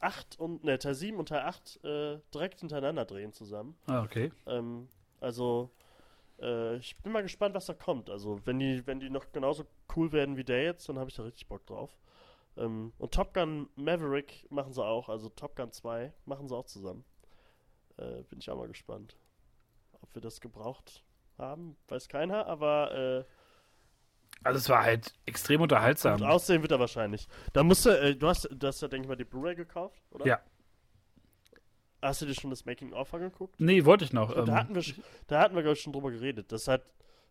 [0.00, 3.76] 8 und, ne, Teil 7 und Teil 8 äh, direkt hintereinander drehen zusammen.
[3.86, 4.32] Ah, okay.
[4.46, 4.88] Ähm,
[5.20, 5.70] also,
[6.40, 8.10] äh, ich bin mal gespannt, was da kommt.
[8.10, 9.64] Also, wenn die, wenn die noch genauso
[9.96, 11.96] cool werden wie der jetzt, dann habe ich da richtig Bock drauf.
[12.56, 16.66] Ähm, und Top Gun Maverick machen sie auch, also Top Gun 2 machen sie auch
[16.66, 17.04] zusammen.
[17.96, 19.16] Äh, bin ich auch mal gespannt.
[20.00, 21.02] Ob wir das gebraucht
[21.38, 23.24] haben, weiß keiner, aber äh,
[24.44, 26.22] Also es war halt extrem unterhaltsam.
[26.22, 27.26] aussehen wird er wahrscheinlich.
[27.52, 30.00] Da musst du, äh, du hast, du hast ja, denke ich mal, die Blu-ray gekauft,
[30.10, 30.26] oder?
[30.26, 30.40] Ja.
[32.04, 33.58] Hast du dir schon das Making-of angeguckt?
[33.58, 34.28] Nee, wollte ich noch.
[34.34, 34.82] Und da Ähm, hatten wir,
[35.26, 36.52] da hatten wir, glaube ich, schon drüber geredet.
[36.52, 36.82] Das hat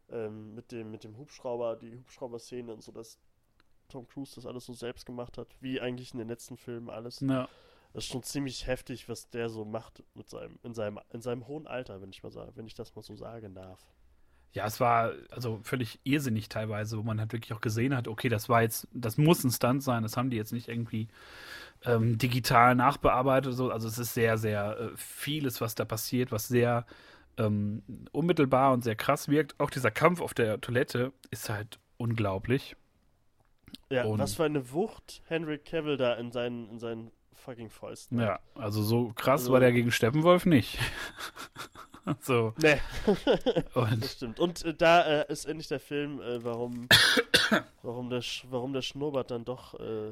[0.09, 3.19] ähm, mit, dem, mit dem Hubschrauber, die Hubschrauber-Szene und so, dass
[3.89, 7.19] Tom Cruise das alles so selbst gemacht hat, wie eigentlich in den letzten Filmen alles.
[7.21, 7.47] ja.
[7.93, 11.45] Das ist schon ziemlich heftig, was der so macht mit seinem, in seinem, in seinem
[11.45, 13.85] hohen Alter, wenn ich mal sagen, wenn ich das mal so sagen darf.
[14.53, 18.29] Ja, es war also völlig irrsinnig teilweise, wo man halt wirklich auch gesehen hat, okay,
[18.29, 21.07] das war jetzt, das muss ein Stunt sein, das haben die jetzt nicht irgendwie
[21.85, 23.71] ähm, digital nachbearbeitet oder so.
[23.71, 26.85] Also es ist sehr, sehr äh, vieles, was da passiert, was sehr
[27.37, 29.59] ähm, unmittelbar und sehr krass wirkt.
[29.59, 32.75] Auch dieser Kampf auf der Toilette ist halt unglaublich.
[33.89, 38.19] Ja, Und- was für eine Wucht Henry Cavill da in seinen, in seinen fucking Fäusten
[38.19, 38.41] Ja, hat.
[38.55, 40.77] also so krass Also- war der gegen Steppenwolf nicht.
[42.21, 42.79] so, Nee,
[43.75, 44.39] und das stimmt.
[44.39, 46.87] Und äh, da äh, ist endlich der Film, äh, warum,
[47.81, 50.11] warum, der, Sch- warum der Schnurrbart dann doch äh,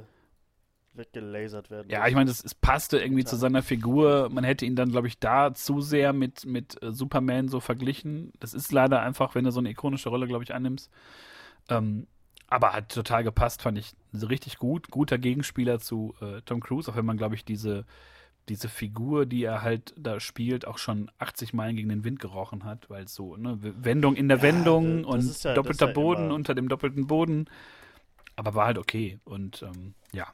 [0.94, 4.30] weggelasert werden Ja, ich meine, es, es passte irgendwie zu seiner Figur.
[4.30, 8.32] Man hätte ihn dann, glaube ich, da zu sehr mit, mit äh, Superman so verglichen.
[8.40, 10.90] Das ist leider einfach, wenn du so eine ikonische Rolle, glaube ich, annimmst.
[11.70, 12.08] Ähm,
[12.48, 14.90] aber hat total gepasst, fand ich richtig gut.
[14.92, 17.86] Guter Gegenspieler zu äh, Tom Cruise, auch wenn man, glaube ich, diese,
[18.50, 22.66] diese Figur, die er halt da spielt, auch schon 80 Meilen gegen den Wind gerochen
[22.66, 26.32] hat, weil es so, ne, Wendung in der Ja, Wendung und ja- doppelter ja Boden
[26.32, 27.50] unter dem doppelten Boden.
[28.36, 29.20] Aber war halt okay.
[29.26, 30.28] Und ähm, ja,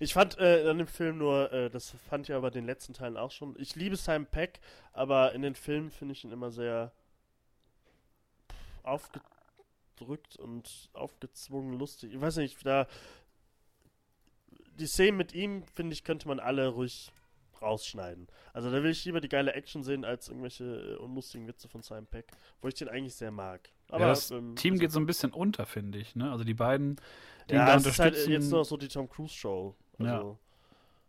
[0.00, 3.16] Ich fand äh, an dem Film nur, äh, das fand ich aber den letzten Teilen
[3.16, 3.54] auch schon.
[3.58, 4.60] Ich liebe Simon Peck,
[4.92, 6.92] aber in den Filmen finde ich ihn immer sehr
[8.82, 12.14] aufgedrückt und aufgezwungen lustig.
[12.14, 12.86] Ich weiß nicht, da
[14.78, 17.12] die Szenen mit ihm, finde ich, könnte man alle ruhig
[17.60, 18.26] rausschneiden.
[18.52, 21.82] Also da will ich lieber die geile Action sehen, als irgendwelche äh, unlustigen Witze von
[21.82, 22.26] Simon Peck,
[22.60, 23.70] wo ich den eigentlich sehr mag.
[23.88, 26.16] Aber ja, das ähm, Team also geht so ein bisschen unter, finde ich.
[26.16, 26.30] Ne?
[26.30, 26.96] Also die beiden,
[27.48, 28.14] die ja, ihn da es unterstützen.
[28.14, 29.76] Ist halt jetzt nur so die Tom Cruise Show.
[29.98, 30.38] Also, ja.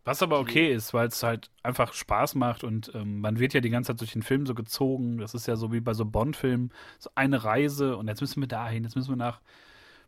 [0.04, 3.62] Was aber okay ist, weil es halt einfach Spaß macht und ähm, man wird ja
[3.62, 5.16] die ganze Zeit durch den Film so gezogen.
[5.16, 8.46] Das ist ja so wie bei so Bond-Filmen, so eine Reise und jetzt müssen wir
[8.46, 9.40] dahin, jetzt müssen wir nach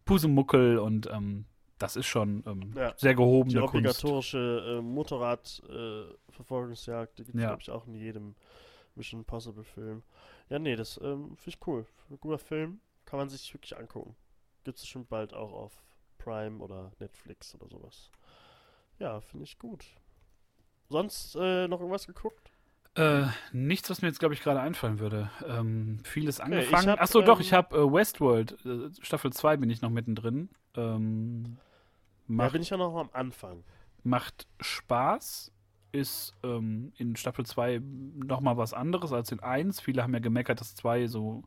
[0.05, 1.47] Pusemuckel und ähm,
[1.79, 2.95] das ist schon ähm, ja.
[2.97, 7.49] sehr gehobene Die obligatorische äh, Motorrad-Verfolgungsjagd, äh, die gibt es, ja.
[7.49, 8.35] glaube ich, auch in jedem
[8.95, 10.03] Mission Impossible-Film.
[10.49, 11.85] Ja, nee, das ähm, finde ich cool.
[12.11, 14.15] Ein guter Film, kann man sich wirklich angucken.
[14.65, 15.83] Gibt es bestimmt bald auch auf
[16.19, 18.11] Prime oder Netflix oder sowas.
[18.99, 19.85] Ja, finde ich gut.
[20.89, 22.51] Sonst äh, noch irgendwas geguckt?
[22.95, 25.31] Äh, nichts, was mir jetzt, glaube ich, gerade einfallen würde.
[25.47, 26.89] Ähm, vieles angefangen.
[26.91, 30.49] Okay, Achso, ähm, doch, ich habe äh, Westworld, äh, Staffel 2 bin ich noch mittendrin.
[30.75, 31.59] Ähm,
[32.27, 33.65] macht, da bin ich ja noch am Anfang.
[34.03, 35.53] Macht Spaß.
[35.93, 37.81] Ist ähm, in Staffel 2
[38.17, 39.81] nochmal was anderes als in 1.
[39.81, 41.45] Viele haben ja gemeckert, dass 2 so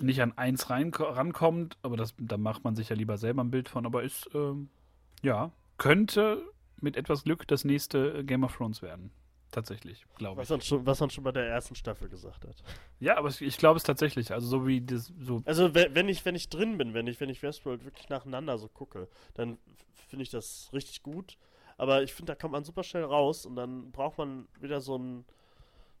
[0.00, 3.50] nicht an 1 rein, rankommt, aber das, da macht man sich ja lieber selber ein
[3.50, 3.84] Bild von.
[3.86, 4.70] Aber ist, ähm,
[5.22, 6.42] ja, könnte
[6.80, 9.10] mit etwas Glück das nächste Game of Thrones werden.
[9.54, 10.50] Tatsächlich, glaube ich.
[10.50, 12.56] Was, schon, was man schon bei der ersten Staffel gesagt hat.
[12.98, 14.32] Ja, aber ich glaube es tatsächlich.
[14.32, 15.42] Also so wie das so.
[15.44, 18.66] Also wenn ich, wenn ich drin bin, wenn ich, wenn ich Westworld wirklich nacheinander so
[18.66, 19.58] gucke, dann
[20.08, 21.38] finde ich das richtig gut.
[21.76, 24.96] Aber ich finde, da kommt man super schnell raus und dann braucht man wieder so
[24.96, 25.24] einen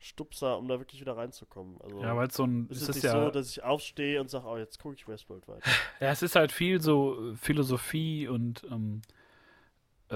[0.00, 1.80] Stupser, um da wirklich wieder reinzukommen.
[1.80, 2.68] Also ja, weil so ein.
[2.70, 5.06] Ist es ist nicht ja, so, dass ich aufstehe und sage, oh, jetzt gucke ich
[5.06, 5.70] Westworld weiter.
[6.00, 9.02] ja, es ist halt viel so Philosophie und ähm,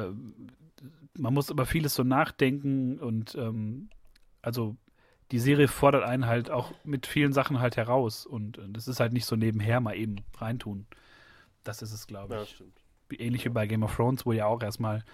[0.07, 0.13] äh,
[1.19, 3.91] man muss über vieles so nachdenken und ähm,
[4.43, 4.77] also
[5.31, 9.01] die Serie fordert einen halt auch mit vielen Sachen halt heraus und äh, das ist
[9.01, 10.87] halt nicht so nebenher mal eben reintun.
[11.65, 12.61] Das ist es, glaube ich.
[12.61, 12.67] Ja.
[13.19, 15.05] Ähnlich wie bei Game of Thrones, wo ja auch erstmal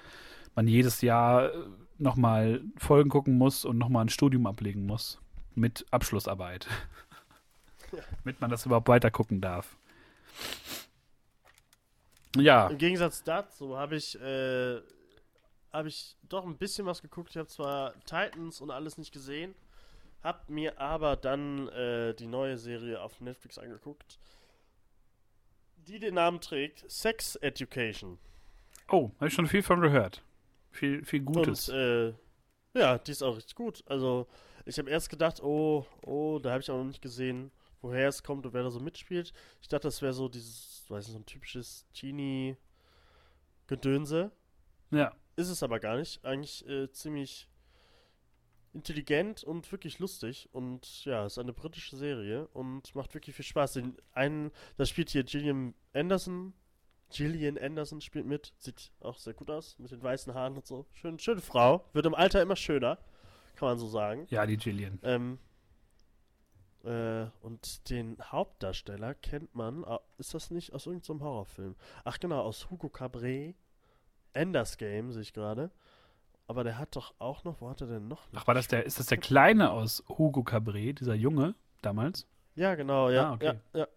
[0.55, 1.59] man jedes Jahr äh,
[1.99, 5.21] nochmal Folgen gucken muss und nochmal ein Studium ablegen muss.
[5.55, 6.67] Mit Abschlussarbeit.
[7.93, 7.99] Ja.
[8.25, 9.77] Damit man das überhaupt weiter gucken darf.
[12.37, 12.69] Ja.
[12.69, 14.81] Im Gegensatz dazu habe ich, äh,
[15.73, 17.31] habe ich doch ein bisschen was geguckt.
[17.31, 19.55] Ich habe zwar Titans und alles nicht gesehen,
[20.23, 24.19] habe mir aber dann äh, die neue Serie auf Netflix angeguckt,
[25.77, 28.19] die den Namen trägt Sex Education.
[28.89, 30.23] Oh, habe ich schon viel von gehört.
[30.71, 31.69] Viel, viel Gutes.
[31.69, 32.15] Und, äh,
[32.75, 33.85] ja, die ist auch richtig gut.
[33.87, 34.27] Also,
[34.65, 37.53] ich habe erst gedacht, oh, oh, da habe ich auch noch nicht gesehen,
[37.85, 39.33] woher es kommt und wer da so mitspielt.
[39.61, 44.33] Ich dachte, das wäre so dieses, weiß nicht, so ein typisches Genie-Gedönse.
[44.91, 45.15] Ja.
[45.37, 46.25] Ist es aber gar nicht.
[46.25, 47.51] Eigentlich äh, ziemlich
[48.73, 50.49] intelligent und wirklich lustig.
[50.53, 53.75] Und ja, ist eine britische Serie und macht wirklich viel Spaß.
[53.75, 56.55] Den einen, da spielt hier Gillian Anderson.
[57.11, 58.55] Gillian Anderson spielt mit.
[58.59, 59.79] Sieht auch sehr gut aus.
[59.79, 60.87] Mit den weißen Haaren und so.
[60.95, 61.85] Schön, schöne Frau.
[61.93, 62.97] Wird im Alter immer schöner.
[63.57, 64.27] Kann man so sagen.
[64.31, 64.99] Ja, die Gillian.
[65.03, 65.39] Ähm,
[66.85, 69.85] äh, und den Hauptdarsteller kennt man,
[70.19, 71.77] ist das nicht aus irgendeinem Horrorfilm?
[72.05, 73.57] Ach genau, aus Hugo Cabret.
[74.35, 75.71] Enders Game, sehe ich gerade.
[76.47, 78.27] Aber der hat doch auch noch, wo hat er denn noch?
[78.35, 82.27] Ach, war das der, ist das der Kleine aus Hugo Cabret, dieser Junge damals?
[82.55, 83.31] Ja, genau, ja.
[83.31, 83.61] Ah, okay.
[83.73, 83.89] ja, ja.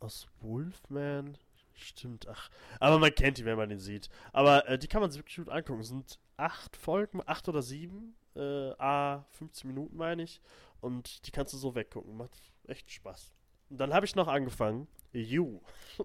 [0.00, 1.38] Aus Wolfman,
[1.74, 2.50] stimmt, ach.
[2.80, 4.08] Aber man kennt die, wenn man den sieht.
[4.32, 5.80] Aber äh, die kann man sich wirklich gut angucken.
[5.80, 10.40] Es sind acht Folgen, acht oder sieben, äh, a 15 Minuten meine ich.
[10.80, 12.16] Und die kannst du so weggucken.
[12.16, 12.30] Macht
[12.66, 13.32] echt Spaß.
[13.70, 14.86] Und dann habe ich noch angefangen.
[15.12, 15.60] You.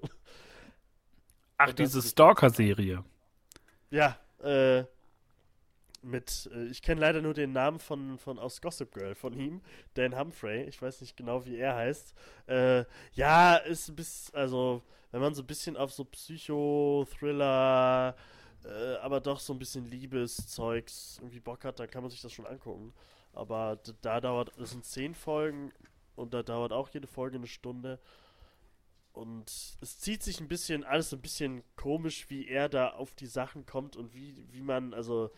[1.58, 3.04] Ach, diese Stalker-Serie.
[3.92, 4.86] Ja, äh,
[6.04, 9.62] mit, äh, ich kenne leider nur den Namen von, von aus Gossip Girl von ihm,
[9.94, 10.64] Dan Humphrey.
[10.64, 12.14] Ich weiß nicht genau, wie er heißt.
[12.48, 18.16] Äh, ja, ist ein bisschen, also, wenn man so ein bisschen auf so Psycho-Thriller,
[18.66, 22.32] äh, aber doch so ein bisschen Liebeszeugs irgendwie Bock hat, dann kann man sich das
[22.32, 22.94] schon angucken.
[23.34, 25.72] Aber da dauert, das sind zehn Folgen
[26.16, 28.00] und da dauert auch jede Folge eine Stunde.
[29.12, 33.28] Und es zieht sich ein bisschen, alles ein bisschen komisch, wie er da auf die
[33.28, 35.32] Sachen kommt und wie, wie man, also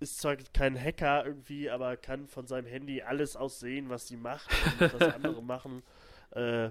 [0.00, 4.50] ist zwar kein Hacker irgendwie, aber kann von seinem Handy alles aussehen, was sie macht
[4.80, 5.82] und was andere machen.
[6.30, 6.70] Äh,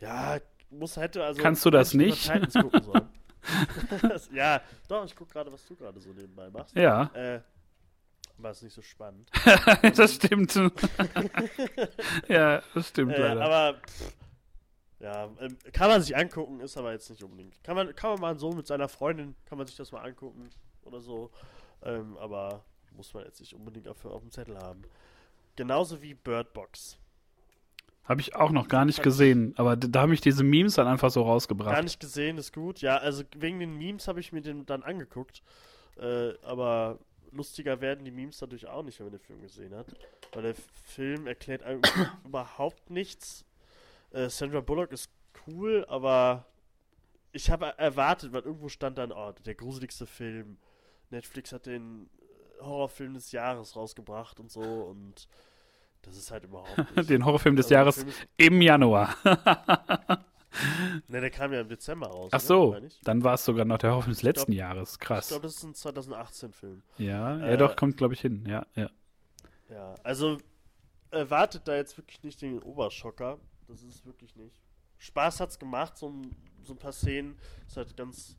[0.00, 0.38] ja,
[0.70, 1.42] muss hätte also.
[1.42, 2.30] Kannst du das nicht?
[4.32, 6.74] ja, doch, ich gucke gerade, was du gerade so nebenbei machst.
[6.74, 7.04] Ja.
[7.14, 7.40] Äh,
[8.38, 9.30] war es nicht so spannend.
[9.96, 10.54] das stimmt.
[12.28, 13.42] ja, das stimmt äh, leider.
[13.42, 14.14] Aber pff,
[15.00, 17.62] ja, ähm, kann man sich angucken, ist aber jetzt nicht unbedingt.
[17.62, 20.50] Kann man, kann man mal so mit seiner Freundin, kann man sich das mal angucken
[20.84, 21.30] oder so.
[21.82, 24.82] Ähm, aber muss man jetzt nicht unbedingt dafür auf dem Zettel haben.
[25.56, 26.98] Genauso wie Bird Box.
[28.08, 31.10] Habe ich auch noch gar nicht gesehen, aber da habe ich diese Memes dann einfach
[31.10, 31.74] so rausgebracht.
[31.74, 32.80] Gar nicht gesehen, ist gut.
[32.80, 35.42] Ja, also wegen den Memes habe ich mir den dann angeguckt.
[35.98, 36.98] Äh, aber
[37.32, 39.86] lustiger werden die Memes dadurch auch nicht, wenn man den Film gesehen hat.
[40.32, 41.82] Weil der Film erklärt einem
[42.24, 43.44] überhaupt nichts.
[44.12, 45.10] Äh, Sandra Bullock ist
[45.46, 46.46] cool, aber
[47.32, 50.56] ich habe erwartet, weil irgendwo stand dann, oh, der gruseligste Film.
[51.10, 52.08] Netflix hat den
[52.60, 55.28] Horrorfilm des Jahres rausgebracht und so und
[56.02, 57.10] das ist halt überhaupt nicht.
[57.10, 58.06] Den Horrorfilm des also Jahres
[58.36, 59.14] im Januar.
[61.08, 62.30] ne, der kam ja im Dezember raus.
[62.32, 64.98] Ach so, dann war es sogar noch der Horrorfilm des letzten glaub, Jahres.
[64.98, 65.26] Krass.
[65.26, 66.82] Ich glaube, das ist ein 2018-Film.
[66.98, 68.44] Ja, äh, ja doch, kommt glaube ich hin.
[68.46, 68.90] Ja, ja.
[69.70, 70.38] Ja, also
[71.10, 73.38] erwartet da jetzt wirklich nicht den Oberschocker.
[73.66, 74.60] Das ist wirklich nicht.
[74.98, 76.34] Spaß hat's gemacht, so ein,
[76.64, 77.38] so ein paar Szenen.
[77.66, 78.36] Ist halt ganz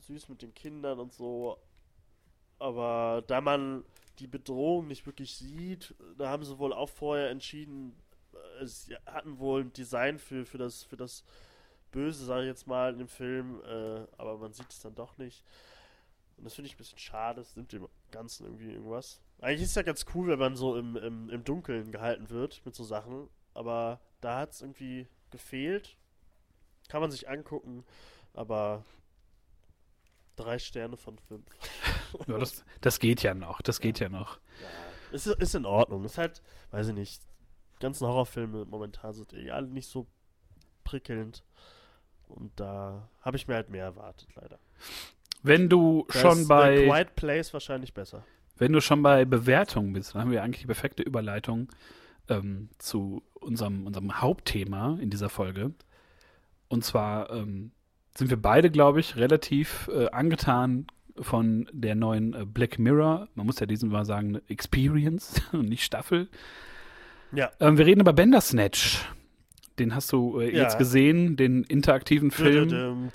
[0.00, 1.58] süß mit den Kindern und so.
[2.58, 3.84] Aber da man
[4.18, 7.94] die Bedrohung nicht wirklich sieht, da haben sie wohl auch vorher entschieden,
[8.60, 11.24] äh, sie hatten wohl ein Design für, für, das, für das
[11.90, 15.18] Böse, sage ich jetzt mal, in dem Film, äh, aber man sieht es dann doch
[15.18, 15.44] nicht.
[16.36, 19.20] Und das finde ich ein bisschen schade, das nimmt dem Ganzen irgendwie irgendwas.
[19.40, 22.62] Eigentlich ist es ja ganz cool, wenn man so im, im, im Dunkeln gehalten wird
[22.64, 25.96] mit so Sachen, aber da hat es irgendwie gefehlt.
[26.88, 27.84] Kann man sich angucken,
[28.34, 28.84] aber
[30.36, 31.46] drei Sterne von fünf.
[32.26, 34.38] Ja, das, das geht ja noch, das geht ja, ja noch.
[34.60, 36.04] Ja, ist, ist in Ordnung.
[36.04, 37.22] Ist halt, weiß ich nicht,
[37.76, 40.06] die ganzen Horrorfilme momentan sind eh alle nicht so
[40.84, 41.44] prickelnd.
[42.28, 44.58] Und da habe ich mir halt mehr erwartet, leider.
[45.42, 46.88] Wenn du da schon bei.
[46.88, 48.24] White Place wahrscheinlich besser.
[48.56, 51.68] Wenn du schon bei Bewertungen bist, dann haben wir eigentlich die perfekte Überleitung
[52.28, 55.72] ähm, zu unserem, unserem Hauptthema in dieser Folge.
[56.68, 57.72] Und zwar ähm,
[58.16, 60.86] sind wir beide, glaube ich, relativ äh, angetan
[61.20, 63.28] von der neuen äh, Black Mirror.
[63.34, 66.28] Man muss ja diesen mal sagen, Experience und nicht Staffel.
[67.32, 67.50] Ja.
[67.60, 69.04] Ähm, wir reden über Bandersnatch.
[69.78, 70.62] Den hast du äh, ja.
[70.62, 73.10] jetzt gesehen, den interaktiven Film.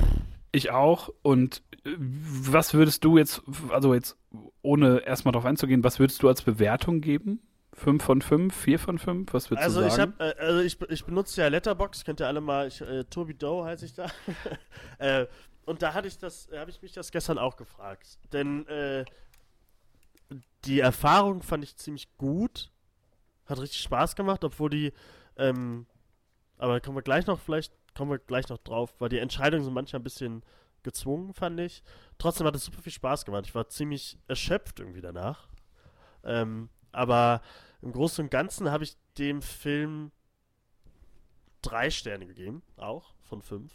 [0.52, 1.10] Ich auch.
[1.22, 4.18] Und äh, was würdest du jetzt, also jetzt
[4.62, 7.42] ohne erstmal drauf einzugehen, was würdest du als Bewertung geben?
[7.78, 9.34] 5 von 5, 4 von 5?
[9.34, 10.14] Was würdest also du sagen?
[10.18, 13.04] Ich hab, äh, also ich, ich benutze ja Letterbox, könnt ihr alle mal, ich, äh,
[13.04, 14.08] Tobi Doe heiße ich da.
[14.98, 15.28] äh,
[15.68, 18.18] und da hatte ich das, habe ich mich das gestern auch gefragt.
[18.32, 19.04] Denn äh,
[20.64, 22.72] die Erfahrung fand ich ziemlich gut.
[23.46, 24.94] Hat richtig Spaß gemacht, obwohl die,
[25.36, 25.86] ähm,
[26.58, 29.74] aber kommen wir gleich noch, vielleicht kommen wir gleich noch drauf, weil die Entscheidungen sind
[29.74, 30.42] manchmal ein bisschen
[30.84, 31.84] gezwungen, fand ich.
[32.18, 33.46] Trotzdem hat es super viel Spaß gemacht.
[33.46, 35.50] Ich war ziemlich erschöpft irgendwie danach.
[36.24, 37.42] Ähm, aber
[37.82, 40.14] im Großen und Ganzen habe ich dem Film
[41.62, 43.74] drei Sterne gegeben, auch von fünf.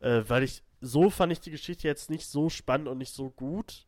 [0.00, 3.30] Äh, weil ich, so fand ich die Geschichte jetzt nicht so spannend und nicht so
[3.30, 3.86] gut,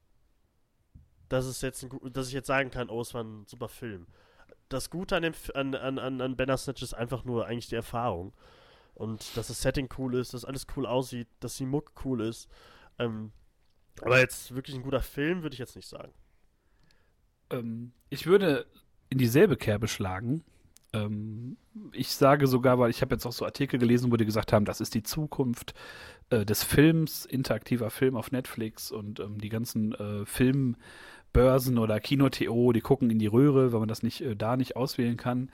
[1.29, 4.07] dass es jetzt ein, dass ich jetzt sagen kann, oh, es war ein super Film.
[4.69, 7.75] Das Gute an, dem, an, an, an, an Banner Snatch ist einfach nur eigentlich die
[7.75, 8.33] Erfahrung.
[8.95, 12.49] Und dass das Setting cool ist, dass alles cool aussieht, dass die Muck cool ist.
[12.99, 13.33] Ähm,
[14.01, 16.13] aber jetzt wirklich ein guter Film, würde ich jetzt nicht sagen.
[17.51, 18.67] Ähm, ich würde
[19.11, 20.45] in dieselbe Kerbe schlagen.
[21.05, 21.57] Ähm,
[21.93, 24.65] ich sage sogar, weil ich habe jetzt auch so Artikel gelesen, wo die gesagt haben,
[24.65, 25.75] das ist die Zukunft
[26.31, 32.73] äh, des Films, interaktiver Film auf Netflix und ähm, die ganzen äh, Filmbörsen oder Kino.to,
[32.73, 35.51] die gucken in die Röhre, weil man das nicht äh, da nicht auswählen kann.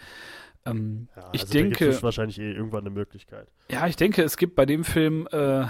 [0.64, 3.48] Ähm, ja, ich also denke, ist wahrscheinlich eh irgendwann eine Möglichkeit.
[3.68, 5.66] Ja, ich denke, es gibt bei dem Film äh,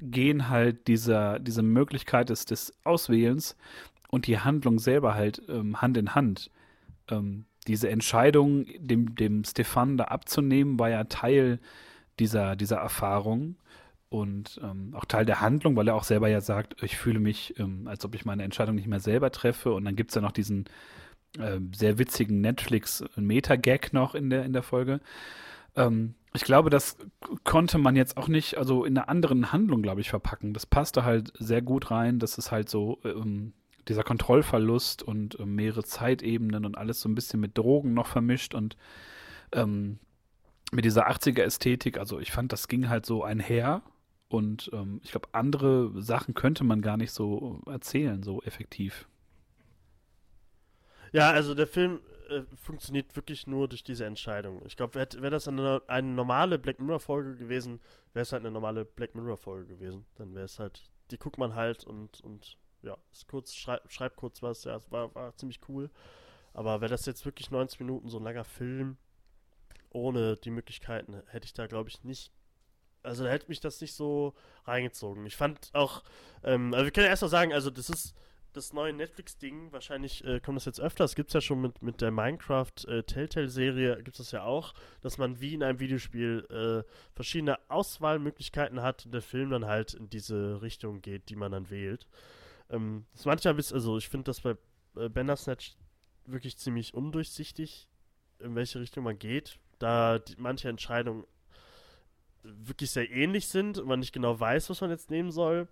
[0.00, 3.56] gehen halt dieser, diese Möglichkeit des, des Auswählens
[4.10, 6.50] und die Handlung selber halt ähm, Hand in Hand
[7.10, 11.60] ähm, diese Entscheidung, dem, dem Stefan da abzunehmen, war ja Teil
[12.18, 13.56] dieser, dieser Erfahrung
[14.08, 17.58] und ähm, auch Teil der Handlung, weil er auch selber ja sagt, ich fühle mich,
[17.58, 19.72] ähm, als ob ich meine Entscheidung nicht mehr selber treffe.
[19.72, 20.64] Und dann gibt es ja noch diesen
[21.38, 25.00] äh, sehr witzigen Netflix-Meta-Gag noch in der, in der Folge.
[25.76, 26.96] Ähm, ich glaube, das
[27.44, 30.54] konnte man jetzt auch nicht, also in einer anderen Handlung, glaube ich, verpacken.
[30.54, 33.52] Das passte halt sehr gut rein, dass es halt so ähm,
[33.88, 38.54] dieser Kontrollverlust und äh, mehrere Zeitebenen und alles so ein bisschen mit Drogen noch vermischt
[38.54, 38.76] und
[39.52, 39.98] ähm,
[40.72, 41.98] mit dieser 80er-Ästhetik.
[41.98, 43.82] Also ich fand, das ging halt so einher
[44.28, 49.08] und ähm, ich glaube, andere Sachen könnte man gar nicht so erzählen, so effektiv.
[51.12, 54.60] Ja, also der Film äh, funktioniert wirklich nur durch diese Entscheidung.
[54.66, 57.80] Ich glaube, wäre wär das eine, eine normale Black Mirror-Folge gewesen,
[58.12, 60.04] wäre es halt eine normale Black Mirror-Folge gewesen.
[60.16, 64.16] Dann wäre es halt, die guckt man halt und, und ja, ist kurz, schreib, schreib
[64.16, 65.90] kurz was, ja, es war, war ziemlich cool.
[66.54, 68.96] Aber wäre das jetzt wirklich 90 Minuten so ein langer Film,
[69.90, 72.32] ohne die Möglichkeiten, hätte ich da, glaube ich, nicht.
[73.02, 75.24] Also da hätte mich das nicht so reingezogen.
[75.26, 76.02] Ich fand auch,
[76.42, 78.14] ähm, also wir können ja erst mal sagen, also das ist
[78.52, 81.82] das neue Netflix-Ding, wahrscheinlich äh, kommt das jetzt öfter, es gibt es ja schon mit,
[81.82, 86.46] mit der Minecraft äh, gibt es das ja auch, dass man wie in einem Videospiel
[86.50, 91.52] äh, verschiedene Auswahlmöglichkeiten hat und der Film dann halt in diese Richtung geht, die man
[91.52, 92.06] dann wählt.
[92.70, 94.56] Ähm, das manchmal bis, also ich finde das bei
[94.96, 95.76] äh, Bandersnatch
[96.26, 97.88] wirklich ziemlich undurchsichtig,
[98.38, 101.24] in welche Richtung man geht, da die, manche Entscheidungen
[102.42, 105.68] wirklich sehr ähnlich sind und man nicht genau weiß, was man jetzt nehmen soll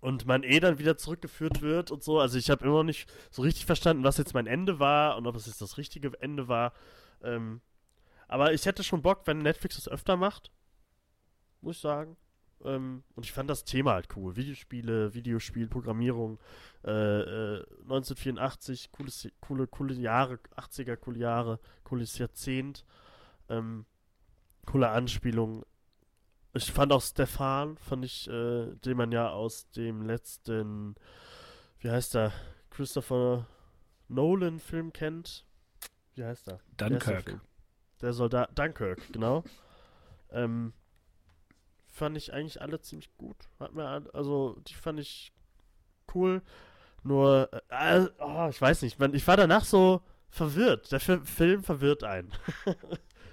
[0.00, 2.20] und man eh dann wieder zurückgeführt wird und so.
[2.20, 5.26] Also ich habe immer noch nicht so richtig verstanden, was jetzt mein Ende war und
[5.26, 6.72] ob es jetzt das richtige Ende war.
[7.22, 7.60] Ähm,
[8.28, 10.50] aber ich hätte schon Bock, wenn Netflix das öfter macht,
[11.60, 12.16] muss ich sagen.
[12.64, 14.36] Ähm, und ich fand das Thema halt cool.
[14.36, 16.38] Videospiele, Videospielprogrammierung,
[16.84, 22.84] äh, äh, 1984, cooles, coole, coole Jahre, 80er, coole Jahre, cooles Jahrzehnt.
[23.48, 23.84] Ähm,
[24.66, 25.64] coole Anspielung.
[26.54, 30.94] Ich fand auch Stefan, fand ich, äh, den man ja aus dem letzten,
[31.80, 32.32] wie heißt er,
[32.70, 33.46] Christopher
[34.08, 35.44] Nolan-Film kennt.
[36.14, 36.60] Wie heißt er?
[36.76, 37.26] Dunkirk.
[37.26, 37.40] Der,
[38.00, 39.44] der Soldat, Dunkirk, genau.
[40.30, 40.72] ähm,
[41.94, 43.36] fand ich eigentlich alle ziemlich gut.
[43.60, 45.32] Hat mir, also, die fand ich
[46.14, 46.42] cool.
[47.04, 50.90] Nur, äh, oh, ich weiß nicht, ich war danach so verwirrt.
[50.90, 52.32] Der Film verwirrt einen.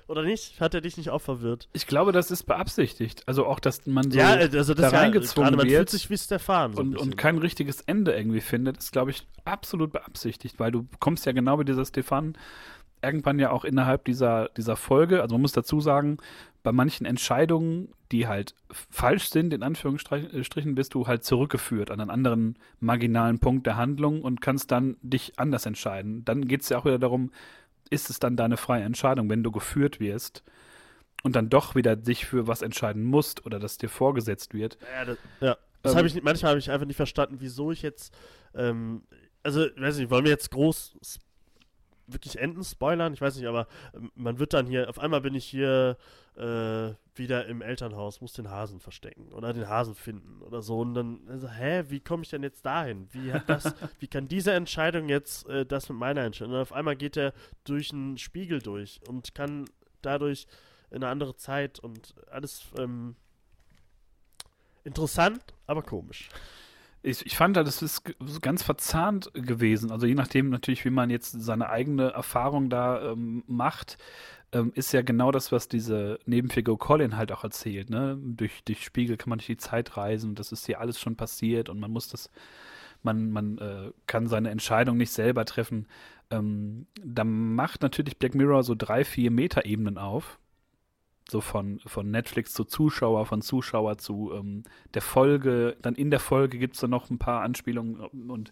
[0.07, 0.59] Oder nicht?
[0.59, 1.69] Hat er dich nicht auch verwirrt?
[1.71, 3.23] Ich glaube, das ist beabsichtigt.
[3.27, 6.09] Also auch, dass man so ja, also das da reingezwungen ja, man wird fühlt sich
[6.09, 10.59] wie Stefan so und, und kein richtiges Ende irgendwie findet, ist, glaube ich, absolut beabsichtigt,
[10.59, 12.37] weil du kommst ja genau wie dieser Stefan
[13.01, 16.17] irgendwann ja auch innerhalb dieser, dieser Folge, also man muss dazu sagen,
[16.63, 22.11] bei manchen Entscheidungen, die halt falsch sind, in Anführungsstrichen, bist du halt zurückgeführt an einen
[22.11, 26.23] anderen marginalen Punkt der Handlung und kannst dann dich anders entscheiden.
[26.25, 27.31] Dann geht es ja auch wieder darum,
[27.89, 30.43] ist es dann deine freie Entscheidung, wenn du geführt wirst
[31.23, 34.77] und dann doch wieder dich für was entscheiden musst oder das dir vorgesetzt wird.
[34.93, 35.57] Ja, das, ja.
[35.81, 38.13] das ähm, habe ich manchmal habe ich einfach nicht verstanden, wieso ich jetzt
[38.53, 39.03] ähm,
[39.43, 41.19] also weiß nicht, wollen wir jetzt groß
[42.13, 43.13] wirklich Enden spoilern?
[43.13, 45.97] Ich weiß nicht, aber ähm, man wird dann hier, auf einmal bin ich hier
[46.35, 50.79] äh, wieder im Elternhaus, muss den Hasen verstecken oder den Hasen finden oder so.
[50.79, 53.07] Und dann, also, hä, wie komme ich denn jetzt dahin?
[53.11, 56.53] Wie hat das, wie kann diese Entscheidung jetzt äh, das mit meiner Entscheidung?
[56.53, 57.33] Und auf einmal geht er
[57.63, 59.65] durch einen Spiegel durch und kann
[60.01, 60.47] dadurch
[60.89, 63.15] in eine andere Zeit und alles ähm,
[64.83, 66.29] interessant, aber komisch
[67.03, 68.03] ich, ich fand, das ist
[68.41, 69.91] ganz verzahnt gewesen.
[69.91, 73.97] Also je nachdem natürlich, wie man jetzt seine eigene Erfahrung da ähm, macht,
[74.51, 77.89] ähm, ist ja genau das, was diese Nebenfigur Colin halt auch erzählt.
[77.89, 78.19] Ne?
[78.21, 80.35] Durch, durch Spiegel kann man durch die Zeit reisen.
[80.35, 82.29] Das ist hier alles schon passiert und man muss das,
[83.01, 85.87] man, man äh, kann seine Entscheidung nicht selber treffen.
[86.29, 90.39] Ähm, da macht natürlich Black Mirror so drei, vier Metaebenen auf
[91.29, 94.63] so von, von Netflix zu Zuschauer, von Zuschauer zu ähm,
[94.93, 95.77] der Folge.
[95.81, 97.95] Dann in der Folge gibt es dann noch ein paar Anspielungen
[98.29, 98.51] und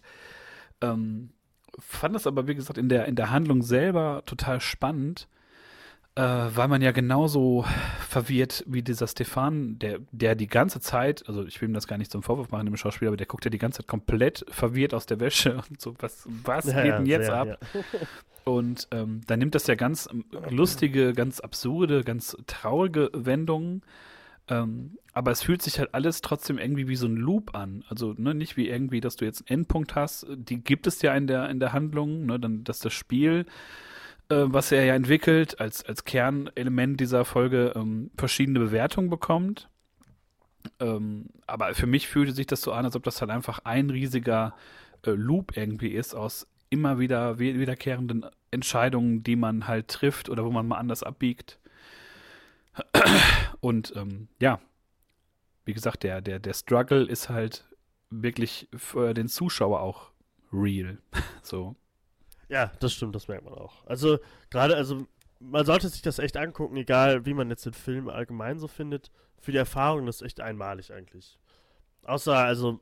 [0.80, 1.30] ähm,
[1.78, 5.28] fand das aber, wie gesagt, in der, in der Handlung selber total spannend,
[6.16, 7.64] äh, weil man ja genauso
[8.08, 11.98] verwirrt wie dieser Stefan, der, der die ganze Zeit, also ich will ihm das gar
[11.98, 14.92] nicht zum Vorwurf machen, dem Schauspieler, aber der guckt ja die ganze Zeit komplett verwirrt
[14.92, 17.48] aus der Wäsche und so, was, was ja, geht denn jetzt sehr, ab?
[17.74, 17.80] Ja.
[18.44, 20.08] Und ähm, da nimmt das ja ganz
[20.48, 23.82] lustige, ganz absurde, ganz traurige Wendungen.
[24.48, 27.84] Ähm, aber es fühlt sich halt alles trotzdem irgendwie wie so ein Loop an.
[27.88, 30.26] Also ne, nicht wie irgendwie, dass du jetzt einen Endpunkt hast.
[30.30, 33.46] Die gibt es ja in der, in der Handlung, ne, dann, dass das Spiel,
[34.30, 39.68] äh, was er ja entwickelt, als, als Kernelement dieser Folge ähm, verschiedene Bewertungen bekommt.
[40.78, 43.90] Ähm, aber für mich fühlte sich das so an, als ob das halt einfach ein
[43.90, 44.54] riesiger
[45.04, 50.50] äh, Loop irgendwie ist aus immer wieder wiederkehrenden Entscheidungen, die man halt trifft oder wo
[50.50, 51.58] man mal anders abbiegt.
[53.60, 54.60] Und ähm, ja,
[55.64, 57.64] wie gesagt, der, der, der Struggle ist halt
[58.10, 60.12] wirklich für den Zuschauer auch
[60.52, 60.98] real.
[61.42, 61.74] so.
[62.50, 63.86] Ja, das stimmt, das merkt man auch.
[63.86, 64.18] Also,
[64.50, 65.06] gerade, also,
[65.38, 69.10] man sollte sich das echt angucken, egal wie man jetzt den Film allgemein so findet.
[69.38, 71.38] Für die Erfahrung, das ist echt einmalig eigentlich.
[72.02, 72.80] Außer, also,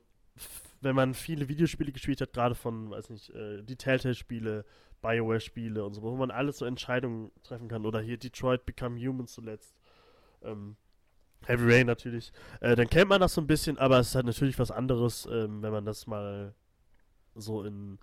[0.81, 4.65] wenn man viele Videospiele gespielt hat, gerade von, weiß nicht, äh, die Telltale-Spiele,
[5.01, 7.85] Bioware-Spiele und so, wo man alles so Entscheidungen treffen kann.
[7.85, 9.75] Oder hier Detroit Become Human zuletzt.
[10.41, 10.77] Ähm,
[11.45, 12.31] Heavy Rain natürlich.
[12.59, 15.27] Äh, dann kennt man das so ein bisschen, aber es ist halt natürlich was anderes,
[15.31, 16.53] ähm, wenn man das mal
[17.35, 17.99] so in,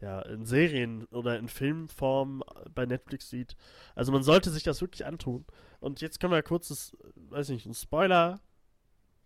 [0.00, 2.44] ja, in Serien oder in Filmform
[2.74, 3.56] bei Netflix sieht.
[3.94, 5.44] Also man sollte sich das wirklich antun.
[5.80, 8.40] Und jetzt können wir kurz das, weiß nicht, ein Spoiler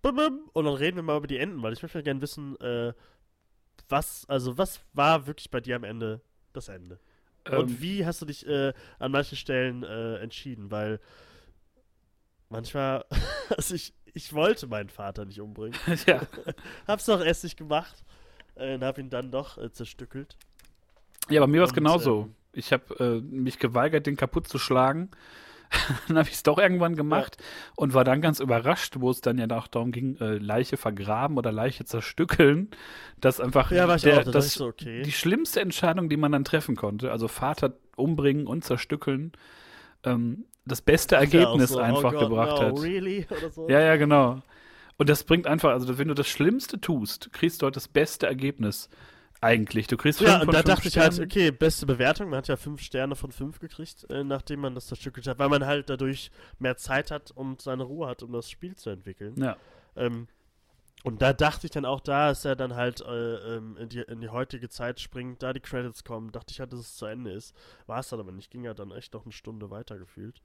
[0.03, 2.93] und dann reden wir mal über die Enden, weil ich möchte gerne wissen, äh,
[3.89, 6.21] was, also was war wirklich bei dir am Ende
[6.53, 6.99] das Ende?
[7.47, 10.71] Ähm, und wie hast du dich äh, an manchen Stellen äh, entschieden?
[10.71, 10.99] Weil
[12.49, 13.05] manchmal,
[13.57, 15.79] also ich, ich wollte meinen Vater nicht umbringen.
[16.07, 16.23] ja.
[16.87, 18.05] Hab's doch erst nicht gemacht.
[18.57, 20.37] äh, und habe ihn dann doch äh, zerstückelt.
[21.29, 22.29] Ja, bei mir war es genauso.
[22.29, 25.11] ähm, ich habe äh, mich geweigert, den kaputt zu schlagen.
[26.09, 27.39] dann habe ich es doch irgendwann gemacht
[27.77, 31.39] und war dann ganz überrascht, wo es dann ja auch darum ging, äh, Leiche vergraben
[31.39, 32.71] oder Leiche zerstückeln.
[33.21, 35.03] Das einfach Ja, war ich der, auch, das, ich so, okay.
[35.03, 37.11] die schlimmste Entscheidung, die man dann treffen konnte.
[37.11, 39.33] Also Vater umbringen und zerstückeln.
[40.05, 42.79] Ähm, das beste Ja, Ergebnis so, einfach oh God, gebracht no, hat.
[42.81, 43.27] Really?
[43.55, 43.69] So.
[43.69, 44.43] Ja, ja, genau.
[44.99, 48.27] Und das bringt einfach, also wenn du das Schlimmste tust, kriegst du heute das beste
[48.27, 48.89] Ergebnis.
[49.43, 49.89] Eigentlich.
[49.89, 51.31] Du kriegst Ja, und da dachte ich halt, Sternen.
[51.31, 52.31] okay, beste Bewertung.
[52.31, 55.49] Man hat ja fünf Sterne von fünf gekriegt, äh, nachdem man das zerstückelt hat, weil
[55.49, 56.31] man halt dadurch
[56.61, 59.35] mehr Zeit hat und seine Ruhe hat, um das Spiel zu entwickeln.
[59.37, 59.57] Ja.
[59.97, 60.29] Ähm,
[61.03, 64.03] und da dachte ich dann auch, da ist er dann halt äh, ähm, in, die,
[64.03, 67.07] in die heutige Zeit springt, da die Credits kommen, dachte ich halt, dass es zu
[67.07, 67.53] Ende ist.
[67.87, 70.41] War es dann aber nicht, ging ja dann echt noch eine Stunde weiter gefühlt.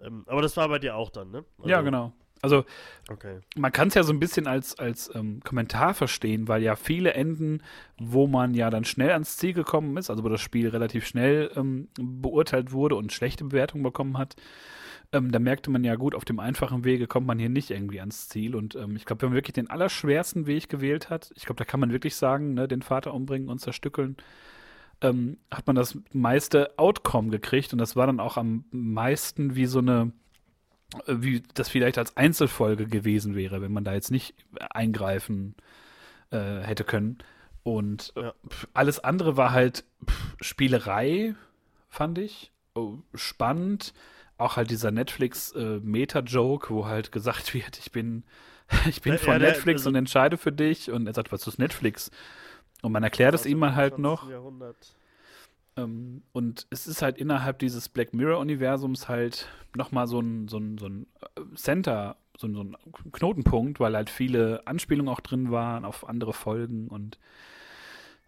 [0.00, 1.44] Ähm, aber das war bei dir auch dann, ne?
[1.64, 2.12] ja, Also, genau.
[2.42, 2.64] Also
[3.10, 3.40] Okay.
[3.56, 7.14] man kann es ja so ein bisschen als, als ähm, Kommentar verstehen, weil ja viele
[7.14, 7.62] Enden,
[7.98, 11.50] wo man ja dann schnell ans Ziel gekommen ist, also wo das Spiel relativ schnell
[11.56, 14.36] ähm, beurteilt wurde und schlechte Bewertungen bekommen hat,
[15.12, 18.00] ähm, da merkte man ja gut, auf dem einfachen Wege kommt man hier nicht irgendwie
[18.00, 18.54] ans Ziel.
[18.54, 21.64] Und ähm, ich glaube, wenn man wirklich den allerschwersten Weg gewählt hat, ich glaube, da
[21.64, 24.16] kann man wirklich sagen, ne, den Vater umbringen und zerstückeln,
[25.00, 29.66] ähm, hat man das meiste Outcome gekriegt und das war dann auch am meisten wie
[29.66, 30.12] so eine
[31.06, 34.34] wie das vielleicht als Einzelfolge gewesen wäre, wenn man da jetzt nicht
[34.70, 35.54] eingreifen
[36.30, 37.18] äh, hätte können.
[37.62, 38.34] Und äh, Ja.
[38.48, 41.34] pf, alles andere war halt pf, Spielerei,
[41.88, 42.50] fand ich.
[42.74, 43.92] Oh, spannend.
[44.38, 48.24] Auch halt dieser Netflix-Meta-Joke, wo halt gesagt wird, ich bin,
[48.88, 50.90] ich bin Ja, von ja, der- Netflix also- und entscheide für dich.
[50.90, 52.10] Und er sagt, was ist Netflix?
[52.82, 53.98] Und man erklärt es ihm halt 20.
[54.02, 54.30] noch.
[54.30, 54.94] Jahrhundert.
[55.80, 60.78] Ähm, und es ist halt innerhalb dieses Black Mirror-Universums halt nochmal so ein, so ein,
[60.78, 61.06] so ein
[61.36, 62.76] äh, Center, so ein, so ein
[63.12, 67.18] Knotenpunkt, weil halt viele Anspielungen auch drin waren auf andere Folgen und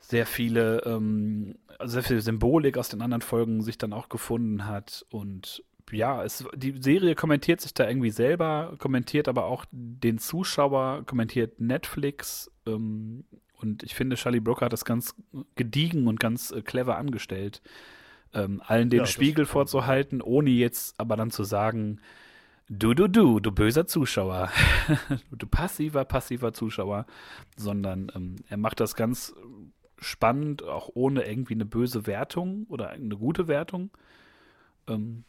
[0.01, 5.07] sehr viele, ähm, sehr viel Symbolik aus den anderen Folgen sich dann auch gefunden hat.
[5.11, 11.05] Und ja, es, die Serie kommentiert sich da irgendwie selber, kommentiert aber auch den Zuschauer,
[11.07, 12.51] kommentiert Netflix.
[12.67, 13.25] Ähm,
[13.63, 15.15] und ich finde, Charlie Brooker hat das ganz
[15.55, 17.63] gediegen und ganz äh, clever angestellt,
[18.35, 22.01] ähm, allen den Ja, Spiegel vorzuhalten, ohne jetzt aber dann zu sagen,
[22.69, 24.51] du, du, du, du böser Zuschauer,
[25.31, 27.07] du passiver, passiver Zuschauer,
[27.57, 29.35] sondern ähm, er macht das ganz
[29.99, 33.91] spannend, auch ohne irgendwie eine böse Wertung oder eine gute Wertung.
[34.89, 35.25] Ähm,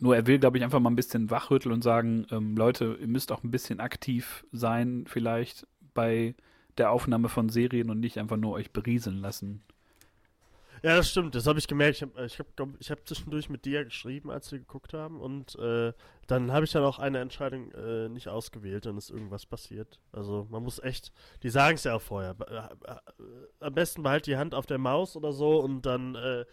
[0.00, 3.08] nur er will, glaube ich, einfach mal ein bisschen wachrütteln und sagen, ähm, Leute, ihr
[3.08, 6.34] müsst auch ein bisschen aktiv sein, vielleicht bei
[6.78, 9.62] der Aufnahme von Serien und nicht einfach nur euch berieseln lassen.
[10.82, 11.36] Ja, das stimmt.
[11.36, 11.96] Das habe ich gemerkt.
[11.96, 12.46] Ich habe ich hab,
[12.80, 15.20] ich hab zwischendurch mit dir geschrieben, als wir geguckt haben.
[15.20, 15.92] Und äh,
[16.26, 18.86] dann habe ich dann auch eine Entscheidung äh, nicht ausgewählt.
[18.86, 20.00] Dann ist irgendwas passiert.
[20.10, 21.12] Also man muss echt,
[21.44, 22.34] die sagen es ja auch vorher.
[22.48, 22.96] Äh, äh,
[23.60, 26.44] Am besten behalt die Hand auf der Maus oder so und dann äh,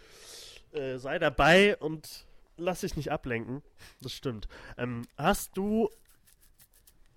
[0.77, 3.63] äh, sei dabei und lass dich nicht ablenken.
[4.01, 4.47] Das stimmt.
[4.77, 5.89] Ähm, hast du,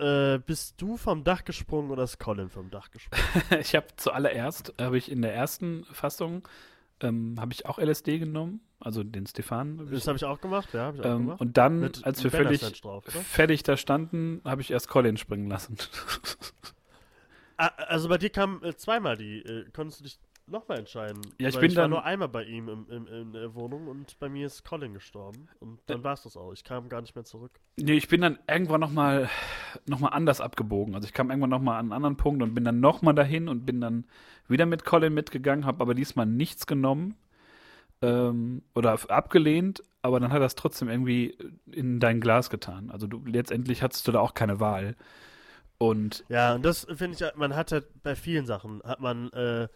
[0.02, 3.22] äh, bist du vom Dach gesprungen oder ist Colin vom Dach gesprungen?
[3.60, 6.46] ich habe zuallererst, habe ich in der ersten Fassung,
[7.00, 9.78] ähm, habe ich auch LSD genommen, also den Stefan.
[9.78, 11.40] hab Das habe ich auch gemacht, ja, habe ich auch ähm, gemacht.
[11.40, 15.48] und dann, Mit als wir völlig drauf, fertig da standen, habe ich erst Colin springen
[15.48, 15.76] lassen.
[17.56, 21.20] Also bei dir kam äh, zweimal die, äh, konntest du dich nochmal entscheiden?
[21.38, 23.54] Ja, ich Weil bin ich war dann- nur einmal bei ihm im, im, in der
[23.54, 25.48] Wohnung und bei mir ist Colin gestorben.
[25.60, 26.52] Und dann war es das auch.
[26.52, 27.52] Ich kam gar nicht mehr zurück.
[27.78, 29.28] Nee, ich bin dann irgendwann nochmal
[29.86, 30.94] noch mal anders abgebogen.
[30.94, 33.64] Also ich kam irgendwann nochmal an einen anderen Punkt und bin dann nochmal dahin und
[33.66, 34.04] bin dann
[34.48, 37.16] wieder mit Colin mitgegangen, habe aber diesmal nichts genommen
[38.02, 41.36] ähm, oder abgelehnt, aber dann hat er es trotzdem irgendwie
[41.70, 42.90] in dein Glas getan.
[42.90, 44.96] Also du letztendlich hattest du da auch keine Wahl.
[45.78, 49.68] Und Ja, und das finde ich, man hat halt bei vielen Sachen, hat man, äh,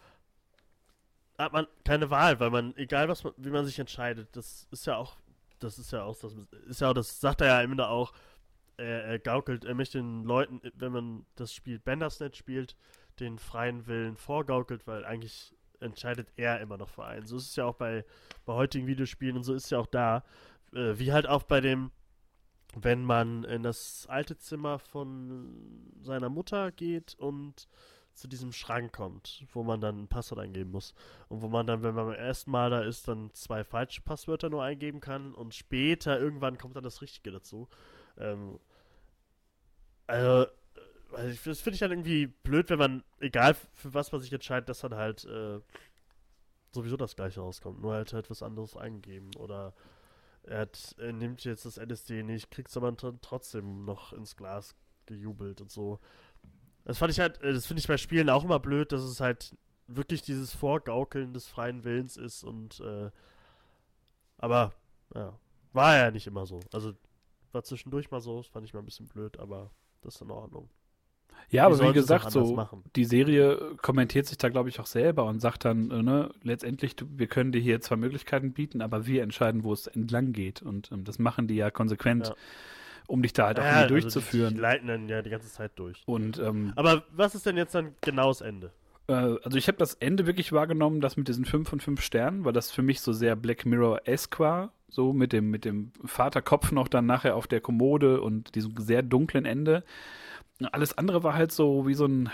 [1.37, 4.85] hat man keine Wahl, weil man, egal was man, wie man sich entscheidet, das ist
[4.85, 5.17] ja auch,
[5.59, 6.33] das ist ja auch, das
[6.67, 8.13] ist ja auch, das sagt er ja immer auch,
[8.77, 12.75] er, er gaukelt, er möchte den Leuten, wenn man das Spiel Bandersnatch spielt,
[13.19, 17.25] den freien Willen vorgaukelt, weil eigentlich entscheidet er immer noch für einen.
[17.25, 18.05] So ist es ja auch bei,
[18.45, 20.23] bei heutigen Videospielen und so ist es ja auch da.
[20.73, 21.91] Äh, wie halt auch bei dem,
[22.75, 27.67] wenn man in das alte Zimmer von seiner Mutter geht und
[28.17, 30.93] zu diesem Schrank kommt, wo man dann ein Passwort eingeben muss.
[31.29, 34.49] Und wo man dann, wenn man beim ersten Mal da ist, dann zwei falsche Passwörter
[34.49, 37.67] nur eingeben kann und später irgendwann kommt dann das Richtige dazu.
[38.17, 38.59] Ähm,
[40.07, 40.47] also,
[41.29, 44.69] ich, das finde ich dann irgendwie blöd, wenn man, egal für was man sich entscheidet,
[44.69, 45.59] dass dann halt äh,
[46.71, 47.81] sowieso das gleiche rauskommt.
[47.81, 49.31] Nur halt halt was anderes eingeben.
[49.37, 49.73] Oder
[50.43, 54.35] er, hat, er nimmt jetzt das LSD nicht, kriegt es aber tr- trotzdem noch ins
[54.35, 55.99] Glas gejubelt und so.
[56.87, 59.19] Das fand ich halt, äh, das finde ich bei Spielen auch immer blöd, dass es
[59.19, 59.55] halt
[59.87, 63.09] wirklich dieses Vorgaukeln des freien Willens ist und äh,
[64.37, 64.73] aber
[65.13, 65.37] ja,
[65.73, 66.61] war ja nicht immer so.
[66.71, 66.93] Also
[67.51, 69.71] war zwischendurch mal so, das fand ich mal ein bisschen blöd, aber
[70.01, 70.69] das ist in Ordnung.
[71.49, 75.41] Ja, aber wie gesagt, so die Serie kommentiert sich da, glaube ich, auch selber und
[75.41, 79.23] sagt dann, äh, ne, letztendlich, du, wir können dir hier zwei Möglichkeiten bieten, aber wir
[79.23, 80.61] entscheiden, wo es entlang geht.
[80.61, 82.35] Und ähm, das machen die ja konsequent, ja.
[83.07, 84.43] Um dich da halt auch ja, irgendwie durchzuführen.
[84.43, 86.03] Also die, die, leiten dann ja die ganze Zeit durch.
[86.05, 88.71] Und, ähm, aber was ist denn jetzt dann genau das Ende?
[89.07, 92.45] Äh, also ich habe das Ende wirklich wahrgenommen, das mit diesen 5 von 5 Sternen,
[92.45, 94.71] weil das für mich so sehr Black Mirror-esque war.
[94.89, 99.01] So mit dem, mit dem Vaterkopf noch dann nachher auf der Kommode und diesem sehr
[99.01, 99.83] dunklen Ende.
[100.71, 102.29] Alles andere war halt so wie so ein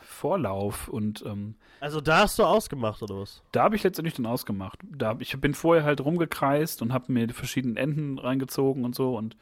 [0.00, 3.40] Vorlauf und ähm, also da hast du ausgemacht oder was?
[3.52, 4.80] Da habe ich letztendlich dann ausgemacht.
[4.82, 9.16] Da ich bin vorher halt rumgekreist und habe mir die verschiedenen Enden reingezogen und so
[9.16, 9.36] und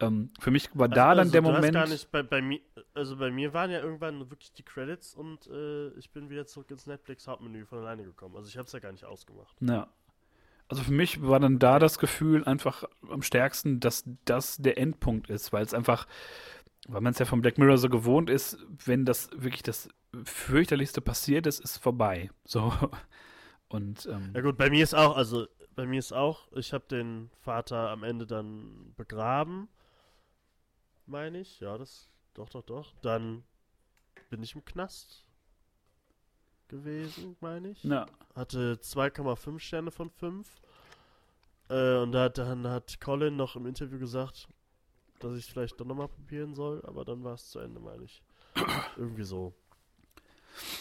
[0.00, 1.76] ähm, für mich war also, da dann also der du Moment.
[1.76, 2.60] Hast gar nicht bei, bei mir,
[2.94, 6.70] also bei mir waren ja irgendwann wirklich die Credits und äh, ich bin wieder zurück
[6.70, 8.36] ins Netflix Hauptmenü von alleine gekommen.
[8.36, 9.56] Also ich habe es ja gar nicht ausgemacht.
[9.60, 9.88] Ja.
[10.68, 15.28] Also für mich war dann da das Gefühl einfach am stärksten, dass das der Endpunkt
[15.28, 16.06] ist, weil es einfach
[16.88, 19.88] weil man es ja von Black Mirror so gewohnt ist, wenn das wirklich das
[20.24, 22.30] fürchterlichste passiert ist, ist vorbei.
[22.44, 22.72] So.
[23.68, 26.84] Und, ähm, ja gut, bei mir ist auch, also bei mir ist auch, ich habe
[26.88, 29.68] den Vater am Ende dann begraben,
[31.06, 31.60] meine ich.
[31.60, 32.92] Ja, das, doch, doch, doch.
[33.02, 33.44] Dann
[34.30, 35.24] bin ich im Knast
[36.68, 37.84] gewesen, meine ich.
[37.84, 38.06] Ja.
[38.34, 40.48] Hatte 2,5 Sterne von 5.
[41.68, 44.48] Äh, und da, dann hat Colin noch im Interview gesagt,
[45.20, 48.04] dass ich es vielleicht doch nochmal probieren soll, aber dann war es zu Ende, meine
[48.04, 48.22] ich.
[48.96, 49.54] Irgendwie so.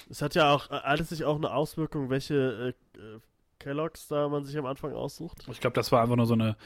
[0.10, 3.20] Es hat ja auch äh, alles sich auch eine Auswirkung, welche äh, äh,
[3.60, 5.46] Kelloggs da man sich am Anfang aussucht.
[5.50, 6.58] Ich glaube, das war einfach nur so eine.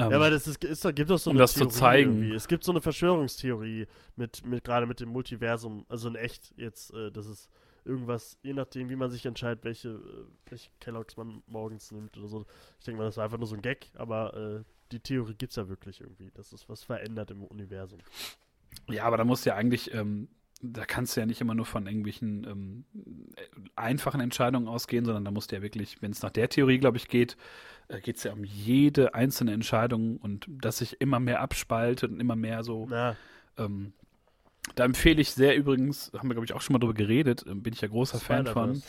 [0.00, 2.10] Ähm, ja, aber das ist, ist, gibt doch so um eine das Theorie zu zeigen.
[2.12, 2.34] Irgendwie.
[2.34, 3.86] Es gibt so eine Verschwörungstheorie
[4.16, 7.48] mit, mit gerade mit dem Multiversum, also in echt jetzt, äh, dass es
[7.84, 12.28] irgendwas, je nachdem, wie man sich entscheidet, welche, äh, welche Kelloggs man morgens nimmt oder
[12.28, 12.46] so.
[12.78, 15.52] Ich denke mal, das war einfach nur so ein Gag, aber äh, die Theorie gibt
[15.52, 18.00] es ja wirklich irgendwie, dass es was verändert im Universum.
[18.88, 20.28] Ja, aber da muss ja eigentlich, ähm,
[20.62, 22.84] da kannst du ja nicht immer nur von irgendwelchen ähm,
[23.76, 26.96] einfachen Entscheidungen ausgehen, sondern da musst du ja wirklich, wenn es nach der Theorie, glaube
[26.98, 27.36] ich, geht, äh,
[27.98, 32.36] geht es ja um jede einzelne Entscheidung und dass sich immer mehr abspaltet und immer
[32.36, 32.88] mehr so.
[33.58, 33.92] Ähm,
[34.74, 37.54] da empfehle ich sehr übrigens, haben wir, glaube ich, auch schon mal drüber geredet, äh,
[37.54, 38.82] bin ich ja großer Fan von.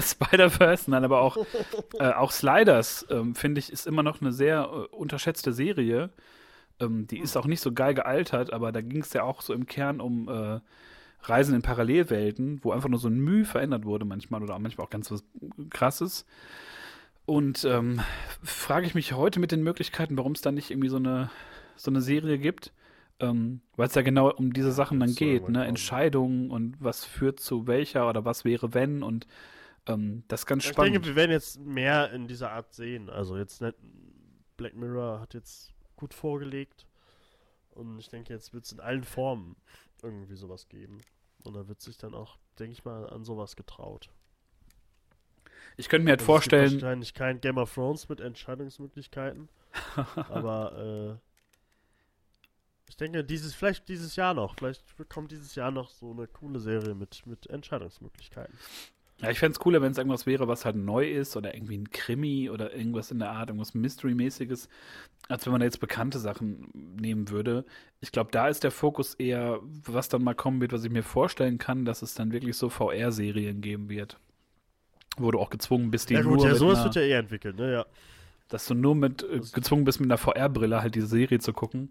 [0.00, 1.36] Spider-Verse, nein, aber auch,
[1.98, 6.10] äh, auch Sliders, ähm, finde ich, ist immer noch eine sehr äh, unterschätzte Serie.
[6.80, 9.54] Ähm, die ist auch nicht so geil gealtert, aber da ging es ja auch so
[9.54, 10.60] im Kern um äh,
[11.22, 14.86] Reisen in Parallelwelten, wo einfach nur so ein Mühe verändert wurde manchmal oder auch manchmal
[14.86, 15.24] auch ganz was
[15.70, 16.26] Krasses.
[17.26, 18.00] Und ähm,
[18.42, 21.30] frage ich mich heute mit den Möglichkeiten, warum es da nicht irgendwie so eine,
[21.76, 22.72] so eine Serie gibt.
[23.18, 25.64] Ähm, Weil es ja genau um diese Sachen dann geht, ne?
[25.64, 29.26] Entscheidungen und was führt zu welcher oder was wäre wenn und
[29.86, 30.88] ähm, das ist ganz ich spannend.
[30.88, 33.08] Ich denke, wir werden jetzt mehr in dieser Art sehen.
[33.08, 33.76] Also jetzt nicht,
[34.56, 36.86] Black Mirror hat jetzt gut vorgelegt
[37.70, 39.56] und ich denke, jetzt wird es in allen Formen
[40.02, 40.98] irgendwie sowas geben.
[41.44, 44.10] Und da wird sich dann auch, denke ich mal, an sowas getraut.
[45.76, 46.64] Ich könnte mir halt also vorstellen.
[46.64, 49.48] Es gibt wahrscheinlich kein Game of Thrones mit Entscheidungsmöglichkeiten.
[50.28, 51.26] aber äh,
[52.88, 54.56] ich denke, dieses, vielleicht dieses Jahr noch.
[54.56, 58.56] Vielleicht kommt dieses Jahr noch so eine coole Serie mit, mit Entscheidungsmöglichkeiten.
[59.22, 61.78] Ja, ich fände es cooler, wenn es irgendwas wäre, was halt neu ist oder irgendwie
[61.78, 64.68] ein Krimi oder irgendwas in der Art, irgendwas Mystery-mäßiges,
[65.28, 67.64] als wenn man jetzt bekannte Sachen nehmen würde.
[68.00, 71.02] Ich glaube, da ist der Fokus eher, was dann mal kommen wird, was ich mir
[71.02, 74.18] vorstellen kann, dass es dann wirklich so VR-Serien geben wird.
[75.16, 77.56] Wo du auch gezwungen bist, die ja, gut, nur ja, sowas wird ja eher entwickelt,
[77.56, 77.86] ne, ja.
[78.48, 81.90] Dass du nur mit, äh, gezwungen bist, mit einer VR-Brille halt diese Serie zu gucken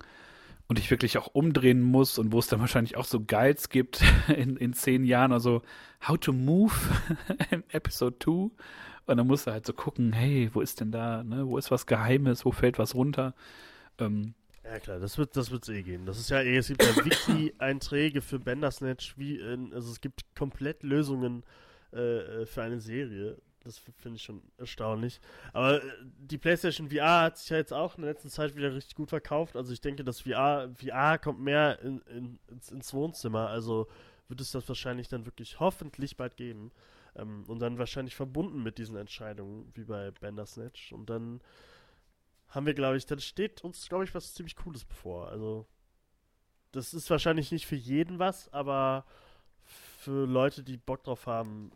[0.68, 4.02] und ich wirklich auch umdrehen muss und wo es dann wahrscheinlich auch so Guides gibt
[4.36, 5.62] in, in zehn Jahren, also
[6.08, 6.74] How to Move
[7.52, 8.32] in Episode 2.
[9.08, 11.70] Und dann musst du halt so gucken, hey, wo ist denn da, ne, wo ist
[11.70, 13.36] was Geheimes, wo fällt was runter?
[14.00, 16.08] Ähm, ja klar, das wird das wird's eh gehen.
[16.08, 20.24] Das ist ja eh, es gibt ja Wiki-Einträge für Bandersnatch, wie in, also es gibt
[20.36, 21.44] komplett Lösungen
[21.94, 23.38] äh, äh für eine Serie.
[23.66, 25.20] Das finde ich schon erstaunlich.
[25.52, 25.88] Aber äh,
[26.20, 29.10] die PlayStation VR hat sich ja jetzt auch in der letzten Zeit wieder richtig gut
[29.10, 29.56] verkauft.
[29.56, 33.50] Also ich denke, dass VR, VR kommt mehr in, in, ins, ins, Wohnzimmer.
[33.50, 33.88] Also
[34.28, 36.72] wird es das wahrscheinlich dann wirklich hoffentlich bald geben.
[37.16, 40.94] Ähm, und dann wahrscheinlich verbunden mit diesen Entscheidungen, wie bei Bandersnatch.
[40.94, 41.42] Und dann
[42.50, 45.30] haben wir, glaube ich, dann steht uns, glaube ich, was ziemlich Cooles bevor.
[45.30, 45.66] Also
[46.72, 49.06] das ist wahrscheinlich nicht für jeden was, aber
[50.06, 51.72] für Leute, die Bock drauf haben,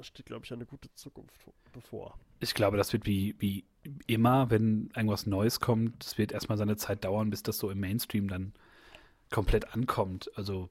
[0.00, 1.34] steht, glaube ich, eine gute Zukunft
[1.72, 2.18] bevor.
[2.40, 3.64] Ich glaube, das wird wie, wie
[4.06, 7.80] immer, wenn irgendwas Neues kommt, es wird erstmal seine Zeit dauern, bis das so im
[7.80, 8.52] Mainstream dann
[9.30, 10.30] komplett ankommt.
[10.36, 10.68] Also,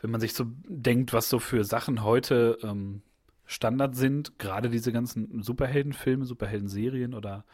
[0.00, 3.02] wenn man sich so denkt, was so für Sachen heute ähm,
[3.44, 7.44] Standard sind, gerade diese ganzen Superheldenfilme, Superheldenserien oder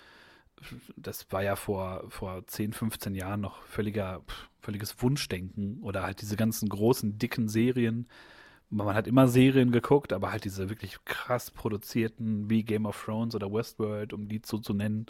[0.97, 4.23] das war ja vor, vor 10, 15 Jahren noch völliger,
[4.61, 8.09] völliges Wunschdenken oder halt diese ganzen großen, dicken Serien.
[8.71, 13.35] Man hat immer Serien geguckt, aber halt diese wirklich krass produzierten wie Game of Thrones
[13.35, 15.07] oder Westworld, um die zu, zu nennen.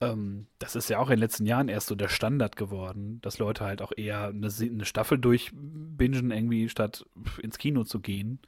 [0.00, 3.38] Ähm, das ist ja auch in den letzten Jahren erst so der Standard geworden, dass
[3.38, 7.06] Leute halt auch eher eine, eine Staffel durchbingen irgendwie, statt
[7.42, 8.38] ins Kino zu gehen.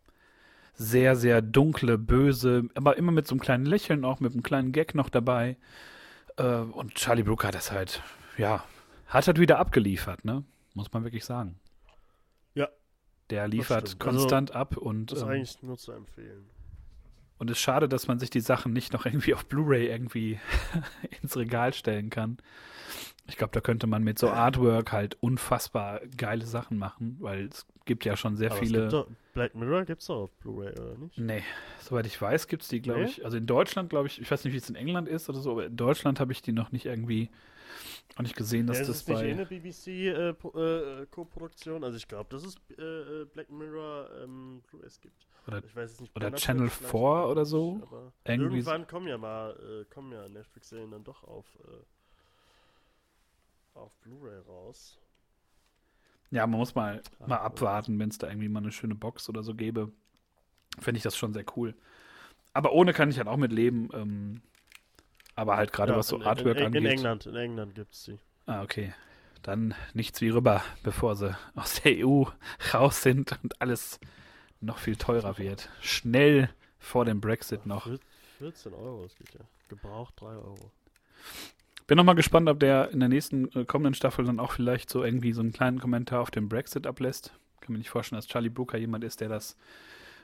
[0.74, 4.70] sehr, sehr dunkle, böse, aber immer mit so einem kleinen Lächeln, auch mit einem kleinen
[4.70, 5.56] Gag noch dabei.
[6.40, 8.02] Äh, und Charlie Brooker hat das halt,
[8.36, 8.64] ja,
[9.06, 10.44] hat halt wieder abgeliefert, ne?
[10.74, 11.58] Muss man wirklich sagen.
[12.54, 12.68] Ja.
[13.28, 15.12] Der liefert konstant also, ab und.
[15.12, 16.48] Das ist ähm, eigentlich nur zu empfehlen.
[17.38, 20.38] Und es ist schade, dass man sich die Sachen nicht noch irgendwie auf Blu-ray irgendwie
[21.22, 22.38] ins Regal stellen kann.
[23.26, 27.66] Ich glaube, da könnte man mit so Artwork halt unfassbar geile Sachen machen, weil es
[27.90, 28.86] gibt ja schon sehr Aber viele.
[28.86, 31.18] Doch, Black Mirror gibt es doch auf Blu-ray, oder nicht?
[31.18, 31.42] Nee,
[31.80, 33.06] soweit ich weiß, gibt es die, glaube nee?
[33.06, 33.24] ich.
[33.24, 35.50] Also in Deutschland, glaube ich, ich weiß nicht, wie es in England ist oder so,
[35.50, 37.30] aber in Deutschland habe ich die noch nicht irgendwie
[38.14, 39.14] auch nicht gesehen, dass ja, das bei.
[39.14, 41.82] Ist nicht eine BBC-Co-Produktion?
[41.82, 45.26] Äh, äh, also ich glaube, dass es äh, äh, Black Mirror ähm, Blu-rays gibt.
[45.48, 46.14] Oder, ich weiß es nicht.
[46.14, 48.12] Oder Channel 4 oder so.
[48.24, 51.82] irgendwann kommen ja mal, äh, kommen ja Netflix-Serien dann doch auf, äh,
[53.74, 55.00] auf Blu-ray raus.
[56.30, 59.28] Ja, man muss mal, Ach, mal abwarten, wenn es da irgendwie mal eine schöne Box
[59.28, 59.92] oder so gäbe.
[60.78, 61.74] Fände ich das schon sehr cool.
[62.52, 63.88] Aber ohne kann ich halt auch mit leben.
[63.92, 64.42] Ähm,
[65.34, 66.82] aber halt gerade ja, was so in, Artwork in, in, angeht.
[66.82, 68.18] In England, in England gibt es sie.
[68.46, 68.94] Ah, okay.
[69.42, 72.24] Dann nichts wie rüber, bevor sie aus der EU
[72.74, 73.98] raus sind und alles
[74.60, 75.70] noch viel teurer wird.
[75.80, 77.88] Schnell vor dem Brexit noch.
[78.38, 79.40] 14 Euro, das geht ja.
[79.68, 80.70] Gebraucht 3 Euro.
[81.90, 84.88] Bin noch mal gespannt, ob der in der nächsten äh, kommenden Staffel dann auch vielleicht
[84.88, 87.32] so irgendwie so einen kleinen Kommentar auf den Brexit ablässt.
[87.60, 89.56] Kann mir nicht vorstellen, dass Charlie Brooker jemand ist, der das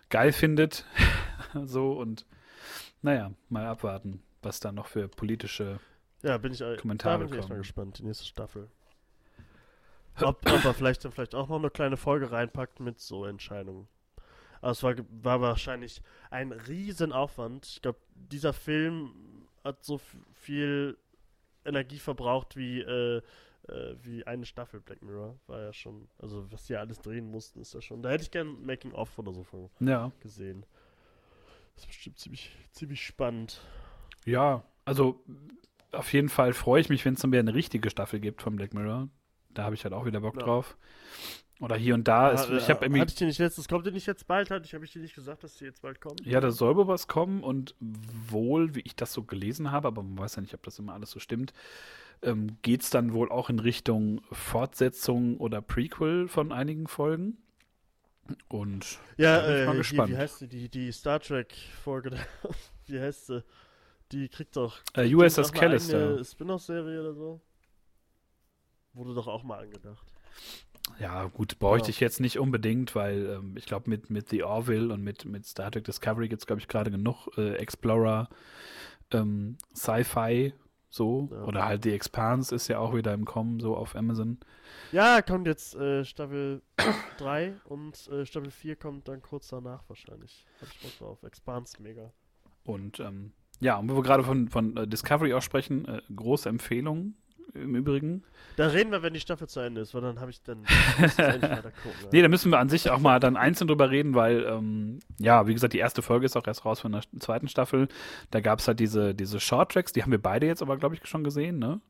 [0.09, 0.85] geil findet.
[1.64, 2.25] so und
[3.03, 5.81] naja, mal abwarten, was da noch für politische
[6.23, 8.69] ja, bin ich, Kommentare da bin ich echt mal gespannt, die nächste Staffel.
[10.21, 13.89] Ob, ob er vielleicht dann vielleicht auch noch eine kleine Folge reinpackt mit so Entscheidungen.
[14.61, 16.01] Aber es war, war wahrscheinlich
[16.31, 17.67] ein Riesenaufwand.
[17.67, 20.01] Ich glaube, dieser Film hat so
[20.33, 20.97] viel
[21.67, 23.23] Energie verbraucht wie, äh,
[23.69, 25.39] äh, wie eine Staffel Black Mirror.
[25.47, 28.03] War ja schon, also was die alles drehen mussten, ist ja schon.
[28.03, 30.12] Da hätte ich gern Making of oder so von ja.
[30.21, 30.64] gesehen.
[31.75, 33.61] Das ist bestimmt ziemlich, ziemlich spannend.
[34.25, 35.23] Ja, also
[35.93, 38.57] auf jeden Fall freue ich mich, wenn es dann wieder eine richtige Staffel gibt von
[38.57, 39.09] Black Mirror.
[39.59, 40.43] Da habe ich halt auch wieder Bock ja.
[40.43, 40.77] drauf.
[41.61, 42.31] Oder hier und da.
[42.31, 43.01] ist, ich habe irgendwie.
[43.01, 44.51] Hatte ich dir nicht letztes, kommt dir nicht jetzt bald?
[44.51, 46.17] Hatte ich, habe ich dir nicht gesagt, dass die jetzt bald kommen?
[46.23, 50.03] Ja, da soll wohl was kommen und wohl, wie ich das so gelesen habe, aber
[50.03, 51.55] man weiß ja nicht, ob das immer alles so stimmt,
[52.21, 57.39] ähm, geht es dann wohl auch in Richtung Fortsetzung oder Prequel von einigen Folgen.
[58.49, 60.09] Und ja, bin ich äh, mal gespannt.
[60.09, 62.11] Hier, wie heißt die, die, die Star Trek-Folge?
[62.87, 63.45] wie heißt sie?
[64.13, 64.81] Die kriegt doch.
[64.95, 66.23] Äh, USS Callister.
[66.23, 67.41] Spin-off-Serie oder so?
[68.97, 70.07] Wurde doch auch mal angedacht.
[70.99, 71.91] Ja, gut, bräuchte ja.
[71.91, 75.45] ich jetzt nicht unbedingt, weil ähm, ich glaube, mit, mit The Orville und mit, mit
[75.45, 78.31] Star Trek Discovery gibt es, glaube ich, gerade genug äh, Explorer,
[79.13, 80.55] ähm, Sci-Fi,
[80.89, 81.29] so.
[81.31, 81.43] Ja.
[81.43, 84.39] Oder halt The Expanse ist ja auch wieder im Kommen, so auf Amazon.
[84.93, 86.63] Ja, kommt jetzt äh, Staffel
[87.19, 90.47] 3 und äh, Staffel 4 kommt dann kurz danach wahrscheinlich.
[90.63, 91.23] Hab ich Bock drauf.
[91.23, 92.15] Expanse, mega.
[92.65, 96.49] Und ähm, ja, und wo wir gerade von, von äh, Discovery auch sprechen, äh, große
[96.49, 97.15] Empfehlung
[97.55, 98.23] im Übrigen.
[98.57, 100.65] Da reden wir, wenn die Staffel zu Ende ist, weil dann habe ich dann.
[100.99, 105.01] gucken, nee, da müssen wir an sich auch mal dann einzeln drüber reden, weil, ähm,
[105.19, 107.89] ja, wie gesagt, die erste Folge ist auch erst raus von der zweiten Staffel.
[108.31, 111.07] Da gab es halt diese, diese Short-Tracks, die haben wir beide jetzt aber, glaube ich,
[111.07, 111.81] schon gesehen, ne?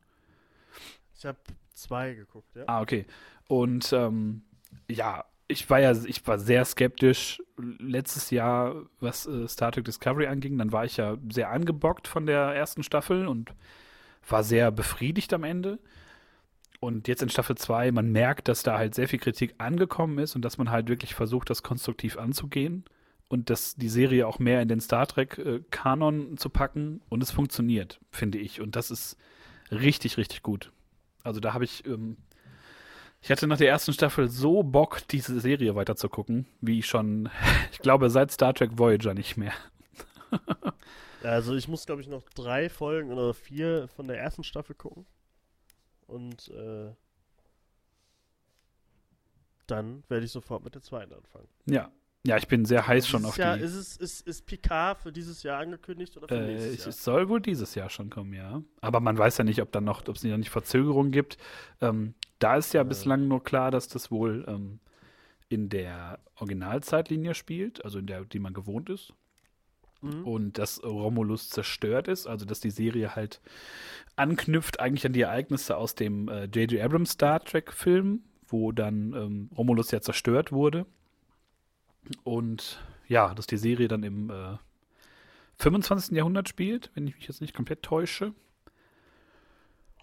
[1.17, 1.37] Ich habe
[1.73, 2.63] zwei geguckt, ja.
[2.67, 3.05] Ah, okay.
[3.47, 4.43] Und ähm,
[4.89, 10.27] ja, ich war ja, ich war sehr skeptisch letztes Jahr, was äh, Star Trek Discovery
[10.27, 10.57] anging.
[10.57, 13.53] Dann war ich ja sehr angebockt von der ersten Staffel und
[14.27, 15.79] war sehr befriedigt am Ende.
[16.79, 20.35] Und jetzt in Staffel 2, man merkt, dass da halt sehr viel Kritik angekommen ist
[20.35, 22.85] und dass man halt wirklich versucht, das konstruktiv anzugehen
[23.29, 27.31] und dass die Serie auch mehr in den Star Trek-Kanon äh, zu packen und es
[27.31, 28.61] funktioniert, finde ich.
[28.61, 29.17] Und das ist
[29.71, 30.71] richtig, richtig gut.
[31.23, 32.17] Also da habe ich, ähm,
[33.21, 37.29] Ich hatte nach der ersten Staffel so Bock, diese Serie weiterzugucken, wie schon,
[37.71, 39.53] ich glaube, seit Star Trek Voyager nicht mehr.
[41.27, 45.05] Also ich muss, glaube ich, noch drei Folgen oder vier von der ersten Staffel gucken.
[46.07, 46.91] Und äh,
[49.67, 51.47] dann werde ich sofort mit der zweiten anfangen.
[51.65, 51.91] Ja.
[52.25, 53.63] Ja, ich bin sehr heiß schon auf Jahr, die.
[53.63, 56.89] Ist, es, ist, ist Picard für dieses Jahr angekündigt oder für Äh, nächstes es Jahr?
[56.89, 58.61] es soll wohl dieses Jahr schon kommen, ja.
[58.81, 61.37] Aber man weiß ja nicht, ob dann noch, ob es da nicht Verzögerungen gibt.
[61.79, 62.83] Ähm, da ist ja Ja.
[62.83, 64.79] bislang nur klar, dass das wohl ähm,
[65.47, 69.13] in der Originalzeitlinie spielt, also in der, die man gewohnt ist.
[70.07, 70.23] Mhm.
[70.25, 73.41] Und dass Romulus zerstört ist, also dass die Serie halt
[74.15, 76.81] anknüpft eigentlich an die Ereignisse aus dem äh, J.J.
[76.81, 80.85] Abrams Star Trek-Film, wo dann ähm, Romulus ja zerstört wurde.
[82.23, 84.57] Und ja, dass die Serie dann im äh,
[85.59, 86.15] 25.
[86.15, 88.33] Jahrhundert spielt, wenn ich mich jetzt nicht komplett täusche.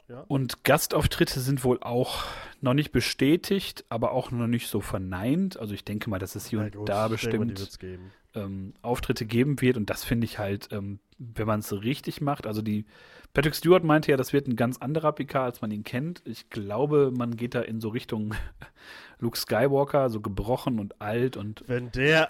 [0.09, 0.25] Ja.
[0.29, 2.25] Und Gastauftritte sind wohl auch
[2.61, 5.59] noch nicht bestätigt, aber auch noch nicht so verneint.
[5.59, 8.11] Also ich denke mal, dass es hier Na und gut, da bestimmt geben.
[8.35, 9.77] ähm, Auftritte geben wird.
[9.77, 12.47] Und das finde ich halt, ähm, wenn man es richtig macht.
[12.47, 12.85] Also die
[13.33, 16.23] Patrick Stewart meinte ja, das wird ein ganz anderer PK, als man ihn kennt.
[16.25, 18.35] Ich glaube, man geht da in so Richtung
[19.19, 22.29] Luke Skywalker, so gebrochen und alt und Wenn der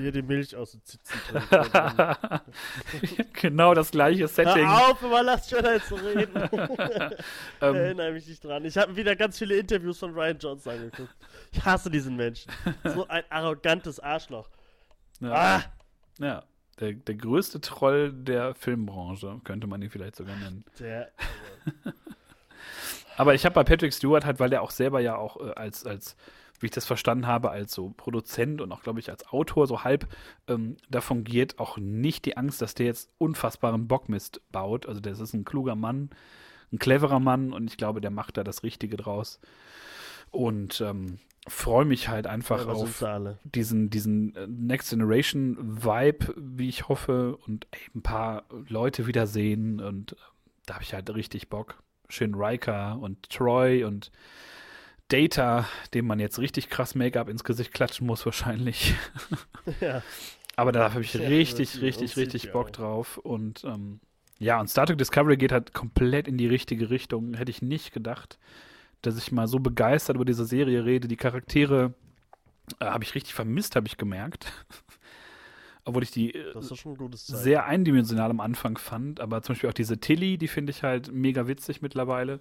[0.00, 3.32] hier die Milch aus dem Zitzen trinkt.
[3.40, 4.66] genau das gleiche Setting.
[4.66, 6.36] Hör auf, immer lasst Jedi zu reden.
[7.60, 8.64] Ähm, Erinnere mich nicht dran.
[8.64, 11.14] Ich habe wieder ganz viele Interviews von Ryan Johnson angeguckt.
[11.52, 12.50] Ich hasse diesen Menschen.
[12.84, 14.48] So ein arrogantes Arschloch.
[15.20, 15.62] ja, Ah!
[16.18, 16.42] ja
[16.80, 20.64] der, der größte Troll der Filmbranche, könnte man ihn vielleicht sogar nennen.
[20.78, 21.10] Der,
[23.16, 25.86] Aber ich habe bei Patrick Stewart halt, weil er auch selber ja auch äh, als,
[25.86, 26.16] als,
[26.62, 29.84] wie ich das verstanden habe, als so Produzent und auch, glaube ich, als Autor so
[29.84, 30.06] halb
[30.48, 34.86] ähm, da fungiert, auch nicht die Angst, dass der jetzt unfassbaren Bockmist baut.
[34.86, 36.10] Also das ist ein kluger Mann,
[36.72, 39.40] ein cleverer Mann und ich glaube, der macht da das Richtige draus.
[40.30, 43.04] Und ähm, freue mich halt einfach ja, auf
[43.44, 49.80] diesen, diesen äh, Next Generation Vibe, wie ich hoffe, und ey, ein paar Leute wiedersehen
[49.80, 50.16] und äh,
[50.66, 51.82] da habe ich halt richtig Bock.
[52.08, 54.10] Schön Riker und Troy und
[55.08, 58.94] Data, dem man jetzt richtig krass Make-up ins Gesicht klatschen muss wahrscheinlich.
[59.80, 60.00] Ja.
[60.54, 63.18] Aber da habe ich Ja, richtig, richtig, richtig Bock drauf.
[63.18, 64.00] Und ähm,
[64.38, 67.34] ja, und Star Trek Discovery geht halt komplett in die richtige Richtung.
[67.34, 68.38] Hätte ich nicht gedacht,
[69.02, 71.08] dass ich mal so begeistert über diese Serie rede.
[71.08, 71.94] Die Charaktere
[72.80, 74.52] äh, habe ich richtig vermisst, habe ich gemerkt.
[75.84, 79.20] Obwohl ich die äh, ein sehr eindimensional am Anfang fand.
[79.20, 82.40] Aber zum Beispiel auch diese Tilly, die finde ich halt mega witzig mittlerweile.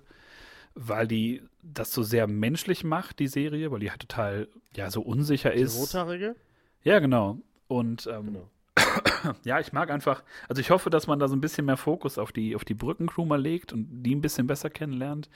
[0.76, 5.02] Weil die das so sehr menschlich macht, die Serie, weil die halt total, ja, so
[5.02, 5.78] unsicher Die ist.
[5.80, 6.36] Rothaarige?
[6.84, 7.40] Ja, genau.
[7.68, 8.50] Und ähm, Genau.
[9.44, 12.18] ja, ich mag einfach, also ich hoffe, dass man da so ein bisschen mehr Fokus
[12.18, 15.30] auf die, auf die Brückencrew mal legt und die ein bisschen besser kennenlernt.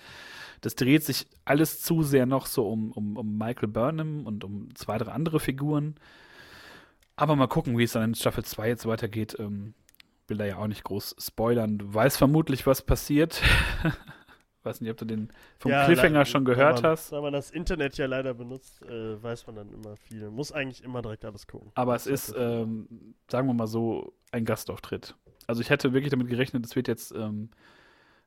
[0.62, 4.76] Das dreht sich alles zu sehr noch so um, um, um Michael Burnham und um
[4.76, 5.96] zwei, drei andere Figuren.
[7.16, 9.38] Aber mal gucken, wie es dann in Staffel 2 jetzt weitergeht.
[9.40, 9.74] Ähm,
[10.28, 11.78] will da ja auch nicht groß spoilern.
[11.78, 13.42] Du weißt vermutlich, was passiert.
[14.64, 17.12] Weiß nicht, ob du den vom Ja, Cliffhanger schon gehört man, hast.
[17.14, 20.30] Wenn man das Internet ja leider benutzt, äh, weiß man dann immer viel.
[20.30, 21.72] Muss eigentlich immer direkt alles gucken.
[21.76, 25.16] Aber es ist, ähm, sagen wir mal so, ein Gastauftritt.
[25.48, 27.50] Also ich hätte wirklich damit gerechnet, es wird jetzt ähm,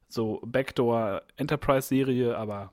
[0.09, 2.73] so Backdoor Enterprise-Serie, aber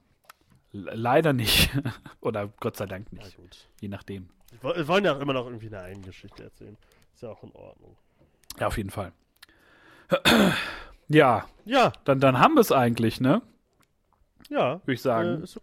[0.72, 1.70] le- leider nicht.
[2.22, 3.36] Oder Gott sei Dank Ja, nicht.
[3.36, 3.68] gut.
[3.82, 4.30] Je nachdem.
[4.52, 6.78] Wir woll- wir wollen ja auch immer noch irgendwie eine Eigengeschichte erzählen.
[7.14, 7.98] Ist ja auch in Ordnung.
[8.58, 9.12] Ja, auf jeden Fall.
[11.10, 13.42] Ja, Ja, dann, dann haben wir es eigentlich, ne?
[14.50, 14.80] ja.
[14.86, 15.42] Würde ich sagen.
[15.42, 15.60] Äh, ist,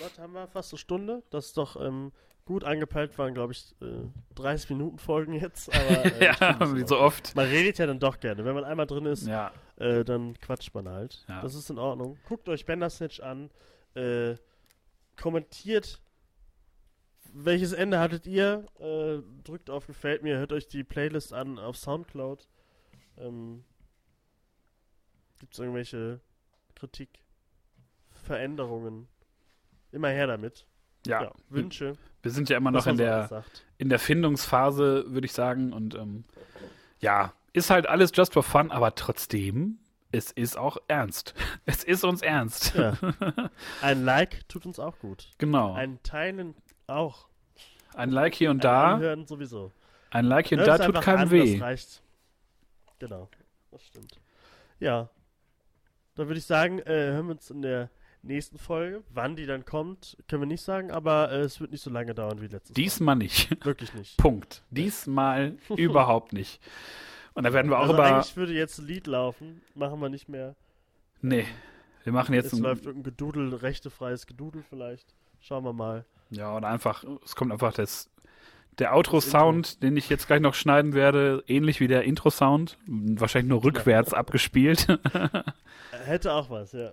[0.00, 1.22] warte, haben wir fast eine Stunde.
[1.30, 2.12] Das ist doch ähm,
[2.44, 5.72] gut angepeilt, waren, glaube ich, äh, 30 Minuten Folgen jetzt.
[5.74, 7.34] Aber, äh, ja, wie so oft.
[7.36, 8.44] Man redet ja dann doch gerne.
[8.44, 11.24] Wenn man einmal drin ist, Ja, äh, dann quatscht man halt.
[11.28, 11.40] Ja.
[11.42, 12.18] Das ist in Ordnung.
[12.28, 13.50] Guckt euch Bandersnatch an.
[13.94, 14.34] Äh,
[15.16, 16.00] kommentiert,
[17.32, 18.66] welches Ende hattet ihr.
[18.78, 20.38] Äh, drückt auf Gefällt mir.
[20.38, 22.48] Hört euch die Playlist an auf Soundcloud.
[23.18, 23.64] Ähm,
[25.40, 26.20] Gibt es irgendwelche
[26.76, 27.08] Kritik,
[28.12, 29.08] Veränderungen?
[29.90, 30.66] Immer her damit.
[31.06, 31.22] ja.
[31.24, 31.96] Ja, Wünsche.
[32.22, 33.44] Wir sind ja immer noch in der,
[33.78, 35.72] in der Findungsphase, würde ich sagen.
[35.72, 36.24] Und ähm,
[37.00, 39.78] ja, ist halt alles just for fun, aber trotzdem,
[40.12, 41.34] es ist auch ernst.
[41.66, 42.74] Es ist uns ernst.
[42.74, 42.96] Ja.
[43.82, 45.30] Ein Like tut uns auch gut.
[45.38, 45.72] Genau.
[45.72, 46.54] Ein Teilen
[46.86, 47.26] auch.
[47.94, 49.72] Ein Like hier und Ein da, Anhören sowieso.
[50.10, 51.54] ein Like hier und da tut keinem an, weh.
[51.54, 52.02] Das reicht.
[52.98, 53.28] Genau,
[53.70, 54.20] das stimmt.
[54.78, 55.08] Ja,
[56.20, 57.90] dann würde ich sagen, äh, hören wir uns in der
[58.22, 59.02] nächsten Folge.
[59.12, 62.14] Wann die dann kommt, können wir nicht sagen, aber äh, es wird nicht so lange
[62.14, 63.50] dauern wie letztes Diesmal nicht.
[63.50, 63.64] Mal.
[63.64, 64.16] Wirklich nicht.
[64.18, 64.62] Punkt.
[64.70, 66.60] Diesmal überhaupt nicht.
[67.34, 68.04] Und da werden wir auch Also über.
[68.04, 70.54] eigentlich würde jetzt ein Lied laufen, machen wir nicht mehr.
[71.22, 71.46] Nee.
[72.04, 75.14] Wir machen jetzt Es ein, läuft irgendein Gedudel, rechtefreies Gedudel vielleicht.
[75.40, 76.04] Schauen wir mal.
[76.30, 78.09] Ja, und einfach, es kommt einfach das,
[78.80, 83.62] der Outro-Sound, den ich jetzt gleich noch schneiden werde, ähnlich wie der Intro-Sound, wahrscheinlich nur
[83.64, 84.88] rückwärts abgespielt.
[85.92, 86.92] Äh, Hätte auch was, ja.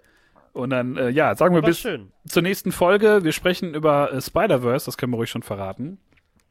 [0.53, 2.11] Und dann, äh, ja, sagen wir bis schön.
[2.27, 3.23] zur nächsten Folge.
[3.23, 5.99] Wir sprechen über äh, Spider-Verse, das können wir ruhig schon verraten.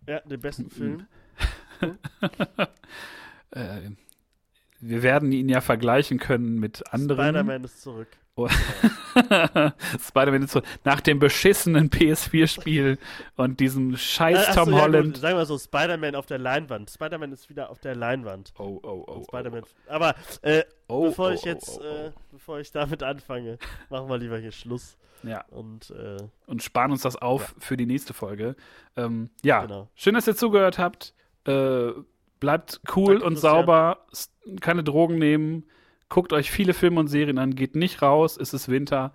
[0.06, 1.06] Ja, den besten Film.
[3.52, 3.90] Äh,
[4.80, 7.26] wir werden ihn ja vergleichen können mit anderen.
[7.26, 8.08] Spider-Man ist zurück.
[9.98, 12.98] Spider-Man ist so nach dem beschissenen PS4-Spiel
[13.36, 15.14] und diesem scheiß ach so, Tom ja, Holland.
[15.14, 16.90] Gut, sagen wir so, Spider-Man auf der Leinwand.
[16.90, 18.52] Spider-Man ist wieder auf der Leinwand.
[18.58, 19.24] Oh, oh, oh.
[19.24, 19.62] Spider-Man.
[19.88, 22.06] Aber äh, Oh, bevor oh, ich oh, jetzt, oh, oh.
[22.06, 23.58] Äh, bevor ich damit anfange,
[23.90, 24.96] machen wir lieber hier Schluss.
[25.22, 28.54] Ja, Und äh, und sparen uns das auf für die nächste Folge.
[28.96, 29.88] Ähm, ja, Genau.
[29.94, 31.14] schön, dass ihr zugehört habt.
[31.46, 31.90] Äh,
[32.38, 33.52] bleibt cool Danke, und Christian.
[33.66, 34.06] sauber.
[34.60, 35.64] Keine Drogen nehmen.
[36.08, 37.54] Guckt euch viele Filme und Serien an.
[37.54, 38.36] Geht nicht raus.
[38.36, 39.12] Es ist Winter.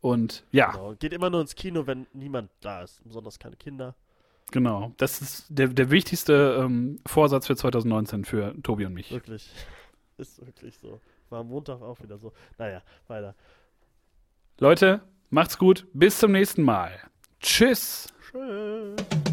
[0.00, 0.94] Und ja, genau.
[0.98, 3.02] Geht immer nur ins Kino, wenn niemand da ist.
[3.04, 3.94] Besonders keine Kinder.
[4.50, 4.92] genau.
[4.96, 9.10] Das ist der, der wichtigste ähm, Vorsatz für 2019 für Tobi und mich.
[9.10, 9.50] Wirklich.
[10.16, 11.00] Ist wirklich so.
[11.30, 12.34] War am Montag auch wieder so.
[12.58, 13.34] Naja, weiter.
[14.58, 15.86] Leute, macht's gut.
[15.94, 16.92] Bis zum nächsten Mal.
[17.40, 18.12] Tschüss.
[18.30, 19.29] Tschüss.